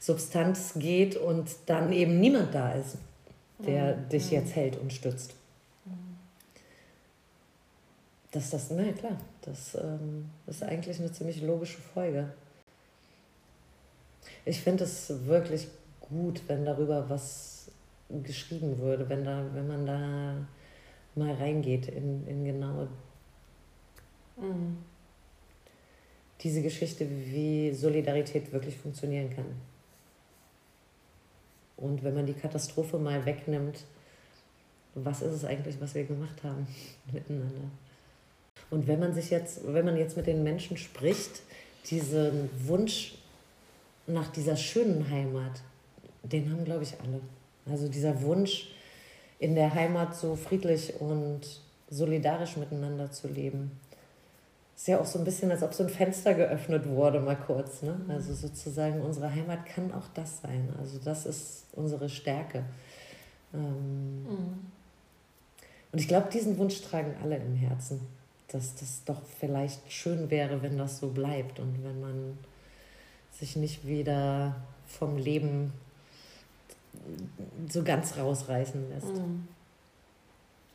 Substanz 0.00 0.74
geht 0.76 1.16
und 1.16 1.48
dann 1.66 1.92
eben 1.92 2.20
niemand 2.20 2.54
da 2.54 2.72
ist, 2.72 2.96
der 3.64 3.96
mhm. 3.96 4.08
dich 4.08 4.30
jetzt 4.30 4.56
hält 4.56 4.76
und 4.78 4.92
stützt. 4.92 5.34
Dass 8.32 8.50
das, 8.50 8.70
na 8.70 8.92
klar, 8.92 9.16
das 9.42 9.74
ähm, 9.74 10.30
ist 10.46 10.62
eigentlich 10.62 11.00
eine 11.00 11.12
ziemlich 11.12 11.42
logische 11.42 11.78
Folge. 11.78 12.32
Ich 14.44 14.60
finde 14.60 14.84
es 14.84 15.12
wirklich 15.26 15.68
gut, 16.00 16.42
wenn 16.46 16.64
darüber 16.64 17.08
was 17.08 17.70
geschrieben 18.22 18.78
würde, 18.78 19.08
wenn, 19.08 19.24
da, 19.24 19.44
wenn 19.52 19.66
man 19.66 19.86
da 19.86 20.34
mal 21.20 21.34
reingeht 21.34 21.88
in, 21.88 22.26
in 22.26 22.44
genau 22.44 22.88
mhm. 24.36 24.78
diese 26.40 26.62
Geschichte, 26.62 27.06
wie 27.08 27.72
Solidarität 27.72 28.52
wirklich 28.52 28.76
funktionieren 28.76 29.30
kann. 29.30 29.46
Und 31.76 32.02
wenn 32.02 32.14
man 32.14 32.26
die 32.26 32.34
Katastrophe 32.34 32.98
mal 32.98 33.24
wegnimmt, 33.24 33.84
was 34.94 35.22
ist 35.22 35.32
es 35.32 35.44
eigentlich, 35.44 35.80
was 35.80 35.94
wir 35.94 36.04
gemacht 36.04 36.42
haben 36.42 36.66
miteinander? 37.12 37.70
Und 38.70 38.86
wenn 38.86 39.00
man 39.00 39.14
sich 39.14 39.30
jetzt, 39.30 39.60
wenn 39.64 39.84
man 39.84 39.96
jetzt 39.96 40.16
mit 40.16 40.26
den 40.26 40.42
Menschen 40.42 40.76
spricht, 40.76 41.42
diesen 41.90 42.50
Wunsch 42.66 43.14
nach 44.06 44.28
dieser 44.28 44.56
schönen 44.56 45.08
Heimat, 45.08 45.62
den 46.22 46.50
haben, 46.50 46.64
glaube 46.64 46.82
ich, 46.82 46.94
alle. 47.00 47.20
Also 47.66 47.88
dieser 47.88 48.20
Wunsch, 48.22 48.68
in 49.40 49.54
der 49.54 49.74
Heimat 49.74 50.14
so 50.14 50.36
friedlich 50.36 51.00
und 51.00 51.40
solidarisch 51.88 52.56
miteinander 52.56 53.10
zu 53.10 53.26
leben. 53.26 53.72
Ist 54.76 54.86
ja 54.86 55.00
auch 55.00 55.06
so 55.06 55.18
ein 55.18 55.24
bisschen, 55.24 55.50
als 55.50 55.62
ob 55.62 55.74
so 55.74 55.82
ein 55.82 55.88
Fenster 55.88 56.34
geöffnet 56.34 56.86
wurde, 56.88 57.20
mal 57.20 57.36
kurz. 57.36 57.82
Ne? 57.82 58.00
Also 58.08 58.34
sozusagen, 58.34 59.00
unsere 59.00 59.34
Heimat 59.34 59.66
kann 59.66 59.92
auch 59.92 60.08
das 60.14 60.40
sein. 60.42 60.72
Also 60.78 60.98
das 61.02 61.26
ist 61.26 61.64
unsere 61.72 62.08
Stärke. 62.08 62.64
Ähm 63.52 64.22
mhm. 64.24 64.58
Und 65.92 65.98
ich 65.98 66.06
glaube, 66.06 66.28
diesen 66.30 66.56
Wunsch 66.58 66.80
tragen 66.82 67.16
alle 67.22 67.36
im 67.36 67.56
Herzen, 67.56 68.00
dass 68.48 68.74
das 68.76 69.04
doch 69.04 69.22
vielleicht 69.40 69.90
schön 69.90 70.30
wäre, 70.30 70.62
wenn 70.62 70.78
das 70.78 70.98
so 70.98 71.08
bleibt 71.08 71.58
und 71.58 71.82
wenn 71.82 72.00
man 72.00 72.38
sich 73.32 73.56
nicht 73.56 73.86
wieder 73.86 74.54
vom 74.86 75.16
Leben 75.16 75.72
so 77.68 77.82
ganz 77.82 78.16
rausreißen 78.16 78.88
lässt. 78.90 79.14
Mhm. 79.14 79.48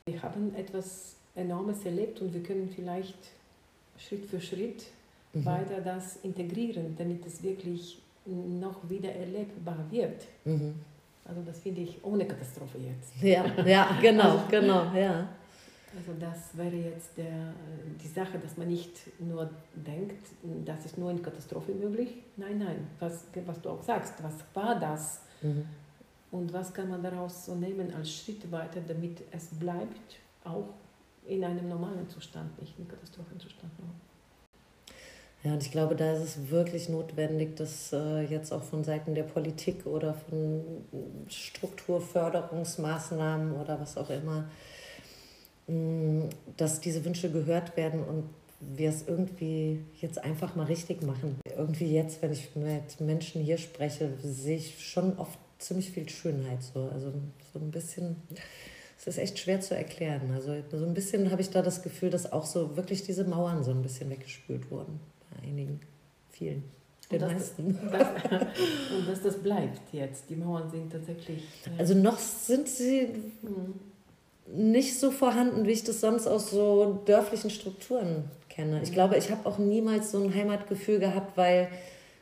Wir 0.05 0.21
haben 0.21 0.53
etwas 0.55 1.15
Enormes 1.35 1.83
erlebt 1.85 2.21
und 2.21 2.33
wir 2.33 2.43
können 2.43 2.69
vielleicht 2.73 3.17
Schritt 3.97 4.25
für 4.25 4.39
Schritt 4.39 4.83
mhm. 5.33 5.45
weiter 5.45 5.81
das 5.81 6.17
integrieren, 6.17 6.95
damit 6.97 7.25
es 7.25 7.43
wirklich 7.43 8.01
noch 8.25 8.89
wieder 8.89 9.11
erlebbar 9.13 9.85
wird. 9.91 10.23
Mhm. 10.45 10.75
Also 11.25 11.41
das 11.41 11.59
finde 11.59 11.81
ich 11.81 12.03
ohne 12.03 12.25
Katastrophe 12.25 12.77
jetzt. 12.77 13.21
Ja, 13.21 13.45
ja, 13.65 13.97
genau, 14.01 14.31
also, 14.31 14.43
genau, 14.49 14.93
ja. 14.93 15.27
Also 15.97 16.11
das 16.19 16.55
wäre 16.55 16.75
jetzt 16.75 17.17
der, 17.17 17.53
die 18.01 18.07
Sache, 18.07 18.37
dass 18.37 18.57
man 18.57 18.67
nicht 18.67 18.91
nur 19.19 19.49
denkt, 19.73 20.27
das 20.65 20.85
ist 20.85 20.97
nur 20.97 21.09
in 21.09 21.21
Katastrophe 21.21 21.71
möglich. 21.73 22.09
Nein, 22.37 22.59
nein, 22.59 22.87
was, 22.99 23.25
was 23.45 23.61
du 23.61 23.69
auch 23.69 23.81
sagst, 23.81 24.13
was 24.21 24.33
war 24.53 24.79
das? 24.79 25.21
Mhm. 25.41 25.65
Und 26.35 26.51
was 26.51 26.73
kann 26.73 26.89
man 26.89 27.01
daraus 27.01 27.45
so 27.45 27.55
nehmen 27.55 27.93
als 27.93 28.11
Schritt 28.11 28.51
weiter, 28.51 28.81
damit 28.85 29.21
es 29.31 29.45
bleibt, 29.57 30.19
auch 30.43 30.67
in 31.25 31.45
einem 31.45 31.69
normalen 31.69 32.09
Zustand, 32.09 32.59
nicht 32.59 32.77
im 32.77 32.89
Katastrophenzustand. 32.89 33.71
Ja, 35.43 35.53
und 35.53 35.63
ich 35.63 35.71
glaube, 35.71 35.95
da 35.95 36.11
ist 36.11 36.23
es 36.23 36.51
wirklich 36.51 36.89
notwendig, 36.89 37.55
dass 37.55 37.93
äh, 37.93 38.23
jetzt 38.23 38.51
auch 38.51 38.63
von 38.63 38.83
Seiten 38.83 39.15
der 39.15 39.23
Politik 39.23 39.85
oder 39.85 40.13
von 40.13 40.83
Strukturförderungsmaßnahmen 41.29 43.53
oder 43.53 43.79
was 43.79 43.95
auch 43.95 44.09
immer, 44.09 44.49
mh, 45.67 45.73
mm, 45.73 46.29
dass 46.57 46.81
diese 46.81 47.05
Wünsche 47.05 47.31
gehört 47.31 47.77
werden 47.77 48.03
und 48.03 48.25
wir 48.59 48.89
es 48.89 49.07
irgendwie 49.07 49.85
jetzt 50.01 50.21
einfach 50.21 50.53
mal 50.55 50.65
richtig 50.65 51.01
machen. 51.01 51.39
Irgendwie 51.55 51.93
jetzt, 51.93 52.21
wenn 52.21 52.33
ich 52.33 52.53
mit 52.55 52.99
Menschen 52.99 53.41
hier 53.41 53.57
spreche, 53.57 54.09
sehe 54.21 54.57
ich 54.57 54.85
schon 54.85 55.17
oft 55.17 55.39
ziemlich 55.65 55.91
viel 55.91 56.07
Schönheit. 56.09 56.63
So. 56.63 56.89
Also 56.93 57.11
so 57.53 57.59
ein 57.59 57.71
bisschen, 57.71 58.15
es 58.97 59.07
ist 59.07 59.17
echt 59.17 59.39
schwer 59.39 59.61
zu 59.61 59.75
erklären. 59.75 60.31
Also 60.33 60.55
so 60.71 60.85
ein 60.85 60.93
bisschen 60.93 61.31
habe 61.31 61.41
ich 61.41 61.49
da 61.49 61.61
das 61.61 61.81
Gefühl, 61.81 62.09
dass 62.09 62.31
auch 62.31 62.45
so 62.45 62.75
wirklich 62.77 63.03
diese 63.03 63.23
Mauern 63.23 63.63
so 63.63 63.71
ein 63.71 63.81
bisschen 63.81 64.09
weggespült 64.09 64.71
wurden 64.71 64.99
einigen, 65.43 65.79
vielen. 66.31 66.63
Den 67.11 67.21
und 67.21 67.33
meisten. 67.33 67.79
Das, 67.91 68.07
und 68.97 69.07
dass 69.07 69.21
das 69.21 69.37
bleibt 69.37 69.93
jetzt. 69.93 70.29
Die 70.29 70.35
Mauern 70.35 70.69
sind 70.71 70.91
tatsächlich. 70.91 71.43
Äh 71.65 71.79
also 71.79 71.93
noch 71.93 72.17
sind 72.17 72.67
sie 72.67 73.09
mhm. 73.43 74.71
nicht 74.71 74.99
so 74.99 75.11
vorhanden, 75.11 75.65
wie 75.67 75.71
ich 75.71 75.83
das 75.83 76.01
sonst 76.01 76.25
aus 76.25 76.49
so 76.49 77.01
dörflichen 77.05 77.51
Strukturen 77.51 78.25
kenne. 78.49 78.81
Ich 78.81 78.89
mhm. 78.89 78.93
glaube, 78.95 79.17
ich 79.17 79.29
habe 79.29 79.47
auch 79.47 79.59
niemals 79.59 80.11
so 80.11 80.23
ein 80.23 80.33
Heimatgefühl 80.33 80.99
gehabt, 80.99 81.37
weil 81.37 81.67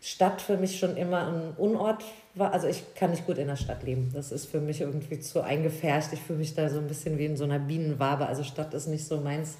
Stadt 0.03 0.41
für 0.41 0.57
mich 0.57 0.79
schon 0.79 0.97
immer 0.97 1.27
ein 1.27 1.53
Unort 1.55 2.03
war. 2.35 2.51
Also 2.51 2.67
ich 2.67 2.93
kann 2.93 3.11
nicht 3.11 3.25
gut 3.25 3.37
in 3.37 3.47
der 3.47 3.55
Stadt 3.55 3.83
leben. 3.83 4.11
Das 4.13 4.33
ist 4.33 4.47
für 4.47 4.59
mich 4.59 4.81
irgendwie 4.81 5.21
zu 5.21 5.39
eingefärscht. 5.41 6.11
Ich 6.11 6.19
fühle 6.19 6.39
mich 6.39 6.53
da 6.53 6.69
so 6.69 6.79
ein 6.79 6.87
bisschen 6.87 7.17
wie 7.17 7.25
in 7.25 7.37
so 7.37 7.45
einer 7.45 7.59
Bienenwabe. 7.59 8.25
Also 8.25 8.43
Stadt 8.43 8.73
ist 8.73 8.87
nicht 8.87 9.05
so 9.05 9.21
meins 9.21 9.57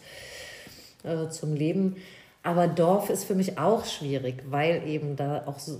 äh, 1.03 1.29
zum 1.29 1.53
Leben. 1.53 1.95
Aber 2.43 2.67
Dorf 2.67 3.10
ist 3.10 3.23
für 3.23 3.36
mich 3.36 3.58
auch 3.58 3.86
schwierig, 3.86 4.43
weil 4.49 4.86
eben 4.86 5.15
da 5.15 5.43
auch 5.45 5.60
so 5.60 5.79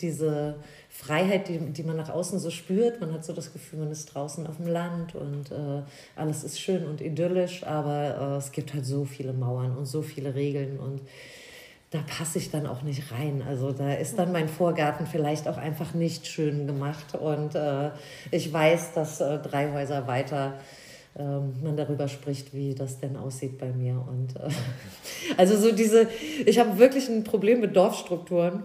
diese 0.00 0.56
Freiheit, 0.88 1.48
die, 1.48 1.58
die 1.58 1.82
man 1.82 1.98
nach 1.98 2.08
außen 2.08 2.38
so 2.38 2.48
spürt, 2.48 3.02
man 3.02 3.12
hat 3.12 3.26
so 3.26 3.34
das 3.34 3.52
Gefühl, 3.52 3.80
man 3.80 3.90
ist 3.90 4.06
draußen 4.06 4.46
auf 4.46 4.56
dem 4.56 4.68
Land 4.68 5.14
und 5.14 5.52
äh, 5.52 5.82
alles 6.16 6.44
ist 6.44 6.58
schön 6.58 6.86
und 6.86 7.02
idyllisch, 7.02 7.62
aber 7.62 8.36
äh, 8.36 8.38
es 8.38 8.52
gibt 8.52 8.72
halt 8.72 8.86
so 8.86 9.04
viele 9.04 9.34
Mauern 9.34 9.76
und 9.76 9.84
so 9.84 10.00
viele 10.00 10.34
Regeln 10.34 10.80
und 10.80 11.02
da 11.94 12.00
passe 12.00 12.38
ich 12.38 12.50
dann 12.50 12.66
auch 12.66 12.82
nicht 12.82 13.12
rein. 13.12 13.40
Also 13.46 13.70
da 13.70 13.92
ist 13.92 14.18
dann 14.18 14.32
mein 14.32 14.48
Vorgarten 14.48 15.06
vielleicht 15.06 15.46
auch 15.46 15.58
einfach 15.58 15.94
nicht 15.94 16.26
schön 16.26 16.66
gemacht 16.66 17.14
und 17.14 17.54
äh, 17.54 17.90
ich 18.32 18.52
weiß, 18.52 18.94
dass 18.94 19.20
äh, 19.20 19.38
drei 19.38 19.72
Häuser 19.72 20.08
weiter 20.08 20.54
ähm, 21.16 21.54
man 21.62 21.76
darüber 21.76 22.08
spricht, 22.08 22.52
wie 22.52 22.74
das 22.74 22.98
denn 22.98 23.16
aussieht 23.16 23.58
bei 23.58 23.68
mir. 23.68 24.04
Und 24.08 24.34
äh, 24.34 24.48
also 25.36 25.56
so 25.56 25.70
diese, 25.70 26.08
ich 26.44 26.58
habe 26.58 26.78
wirklich 26.78 27.08
ein 27.08 27.22
Problem 27.22 27.60
mit 27.60 27.76
Dorfstrukturen. 27.76 28.64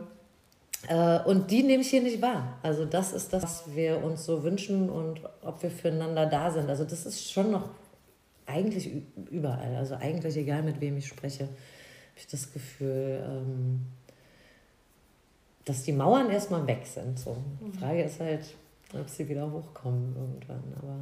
Äh, 0.88 1.20
und 1.20 1.52
die 1.52 1.62
nehme 1.62 1.84
ich 1.84 1.92
hier 1.92 2.02
nicht 2.02 2.24
wahr. 2.24 2.58
Also 2.64 2.86
das 2.86 3.14
ist 3.14 3.32
das, 3.32 3.44
was 3.44 3.76
wir 3.76 4.04
uns 4.04 4.26
so 4.26 4.42
wünschen 4.44 4.90
und 4.90 5.22
ob 5.44 5.62
wir 5.62 5.70
füreinander 5.70 6.26
da 6.26 6.50
sind. 6.50 6.68
Also 6.68 6.84
das 6.84 7.06
ist 7.06 7.32
schon 7.32 7.52
noch 7.52 7.70
eigentlich 8.48 8.90
überall. 9.30 9.76
Also 9.76 9.94
eigentlich 9.94 10.36
egal, 10.36 10.64
mit 10.64 10.82
wem 10.82 10.98
ich 10.98 11.06
spreche, 11.06 11.48
ich 12.20 12.28
das 12.28 12.52
Gefühl, 12.52 13.24
ähm, 13.26 13.86
dass 15.66 15.84
die 15.84 15.92
Mauern 15.92 16.30
erstmal 16.30 16.66
weg 16.68 16.86
sind. 16.86 17.20
So. 17.20 17.38
Die. 17.62 17.78
Frage 17.78 18.04
ist 18.04 18.20
halt, 18.20 18.46
ob 18.94 19.10
sie 19.10 19.28
wieder 19.28 19.52
hochkommen 19.52 20.16
irgendwann. 20.16 20.64
Aber 20.78 20.96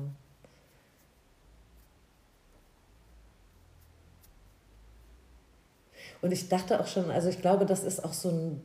Und 6.22 6.32
ich 6.32 6.50
dachte 6.50 6.80
auch 6.80 6.88
schon, 6.88 7.12
also 7.12 7.30
ich 7.30 7.42
glaube, 7.42 7.66
das 7.66 7.84
ist 7.84 8.04
auch 8.04 8.14
so 8.14 8.30
ein 8.30 8.62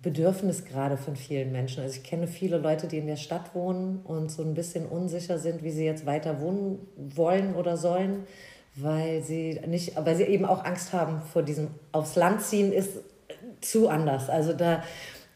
Bedürfnis 0.00 0.64
gerade 0.64 0.96
von 0.96 1.16
vielen 1.16 1.50
Menschen. 1.50 1.82
Also 1.82 1.96
ich 1.96 2.04
kenne 2.04 2.26
viele 2.26 2.58
Leute, 2.58 2.86
die 2.86 2.98
in 2.98 3.06
der 3.06 3.16
Stadt 3.16 3.54
wohnen 3.54 4.00
und 4.04 4.30
so 4.30 4.42
ein 4.42 4.54
bisschen 4.54 4.86
unsicher 4.86 5.38
sind, 5.38 5.62
wie 5.62 5.70
sie 5.70 5.84
jetzt 5.84 6.06
weiter 6.06 6.40
wohnen 6.40 6.78
wollen 6.96 7.54
oder 7.54 7.76
sollen, 7.76 8.26
weil 8.76 9.22
sie 9.22 9.60
nicht, 9.66 9.92
weil 9.96 10.16
sie 10.16 10.24
eben 10.24 10.44
auch 10.44 10.64
Angst 10.64 10.92
haben 10.92 11.22
vor 11.32 11.42
diesem 11.42 11.68
aufs 11.92 12.16
Land 12.16 12.42
ziehen 12.42 12.72
ist 12.72 12.98
zu 13.60 13.88
anders. 13.88 14.28
Also 14.28 14.52
da, 14.52 14.82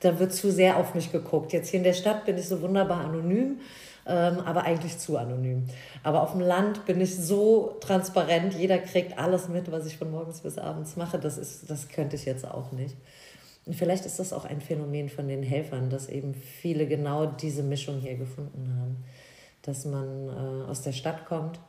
da 0.01 0.19
wird 0.19 0.33
zu 0.33 0.51
sehr 0.51 0.77
auf 0.77 0.95
mich 0.95 1.13
geguckt. 1.13 1.53
Jetzt 1.53 1.71
hier 1.71 1.79
in 1.79 1.85
der 1.85 1.95
Stadt 1.95 2.25
bin 2.25 2.37
ich 2.37 2.49
so 2.49 2.61
wunderbar 2.61 3.05
anonym 3.05 3.61
ähm, 4.09 4.41
aber 4.41 4.65
eigentlich 4.65 4.99
zu 4.99 5.19
anonym. 5.19 5.67
Aber 6.03 6.23
auf 6.23 6.33
dem 6.33 6.41
Land 6.41 6.87
bin 6.87 7.01
ich 7.01 7.15
so 7.15 7.77
transparent, 7.81 8.55
jeder 8.55 8.79
kriegt 8.79 9.19
alles 9.19 9.49
mit, 9.49 9.71
was 9.71 9.87
ich 9.87 9.99
von 9.99 10.11
morgens 10.11 10.41
bis 10.41 10.57
abends 10.57 10.97
mache. 10.97 11.19
Das, 11.19 11.37
ist, 11.37 11.71
das 11.71 11.89
könnte 11.89 12.17
ich 12.17 12.25
jetzt 12.25 12.47
auch 12.47 12.73
nicht. 12.73 12.97
Und 13.67 13.75
vielleicht 13.75 14.07
ist 14.07 14.19
das 14.19 14.33
auch 14.33 14.47
ein 14.47 14.63
Phänomen 14.63 15.11
von 15.11 15.29
den 15.29 15.43
Helfern, 15.43 15.91
dass 15.91 16.09
eben 16.09 16.35
viele 16.35 16.87
genau 16.87 17.27
diese 17.27 17.63
Mischung 17.63 18.01
hier 18.01 18.17
gefunden 18.17 18.75
haben. 18.81 19.05
Dass 19.61 19.85
man 19.85 20.29
äh, 20.29 20.71
aus 20.71 20.81
der 20.81 20.93
Stadt 20.93 21.27
kommt 21.27 21.61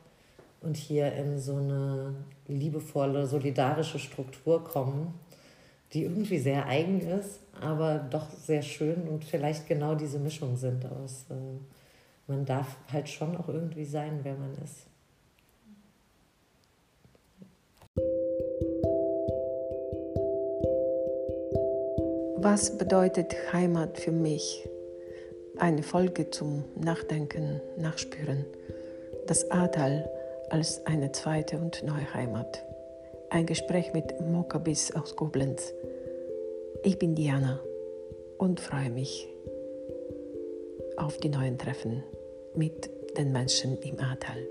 und 0.60 0.76
hier 0.76 1.12
in 1.12 1.38
so 1.38 1.56
eine 1.56 2.14
liebevolle, 2.46 3.26
solidarische 3.26 3.98
Struktur 3.98 4.64
kommen, 4.64 5.14
die 5.92 6.04
irgendwie 6.04 6.38
sehr 6.38 6.66
eigen 6.66 7.00
ist, 7.00 7.40
aber 7.60 7.98
doch 7.98 8.30
sehr 8.30 8.62
schön 8.62 9.08
und 9.08 9.24
vielleicht 9.24 9.66
genau 9.66 9.94
diese 9.94 10.18
Mischung 10.18 10.56
sind 10.56 10.84
aus 10.86 11.26
äh, 11.30 11.34
man 12.30 12.44
darf 12.44 12.76
halt 12.92 13.08
schon 13.08 13.36
auch 13.36 13.48
irgendwie 13.48 13.84
sein, 13.84 14.20
wer 14.22 14.34
man 14.34 14.54
ist. 14.62 14.86
Was 22.36 22.78
bedeutet 22.78 23.34
Heimat 23.52 23.98
für 23.98 24.12
mich? 24.12 24.64
Eine 25.58 25.82
Folge 25.82 26.30
zum 26.30 26.64
Nachdenken, 26.76 27.60
Nachspüren. 27.76 28.46
Das 29.26 29.50
Ahrtal 29.50 30.08
als 30.50 30.84
eine 30.86 31.12
zweite 31.12 31.58
und 31.58 31.82
neue 31.84 32.12
Heimat. 32.12 32.64
Ein 33.30 33.46
Gespräch 33.46 33.92
mit 33.92 34.20
Mokabis 34.20 34.92
aus 34.94 35.16
Koblenz. 35.16 35.72
Ich 36.82 36.98
bin 36.98 37.14
Diana 37.14 37.60
und 38.38 38.60
freue 38.60 38.90
mich 38.90 39.28
auf 40.96 41.18
die 41.18 41.28
neuen 41.28 41.56
Treffen 41.56 42.02
mit 42.54 42.90
den 43.16 43.32
Menschen 43.32 43.78
im 43.78 43.98
Ahrtal. 44.00 44.46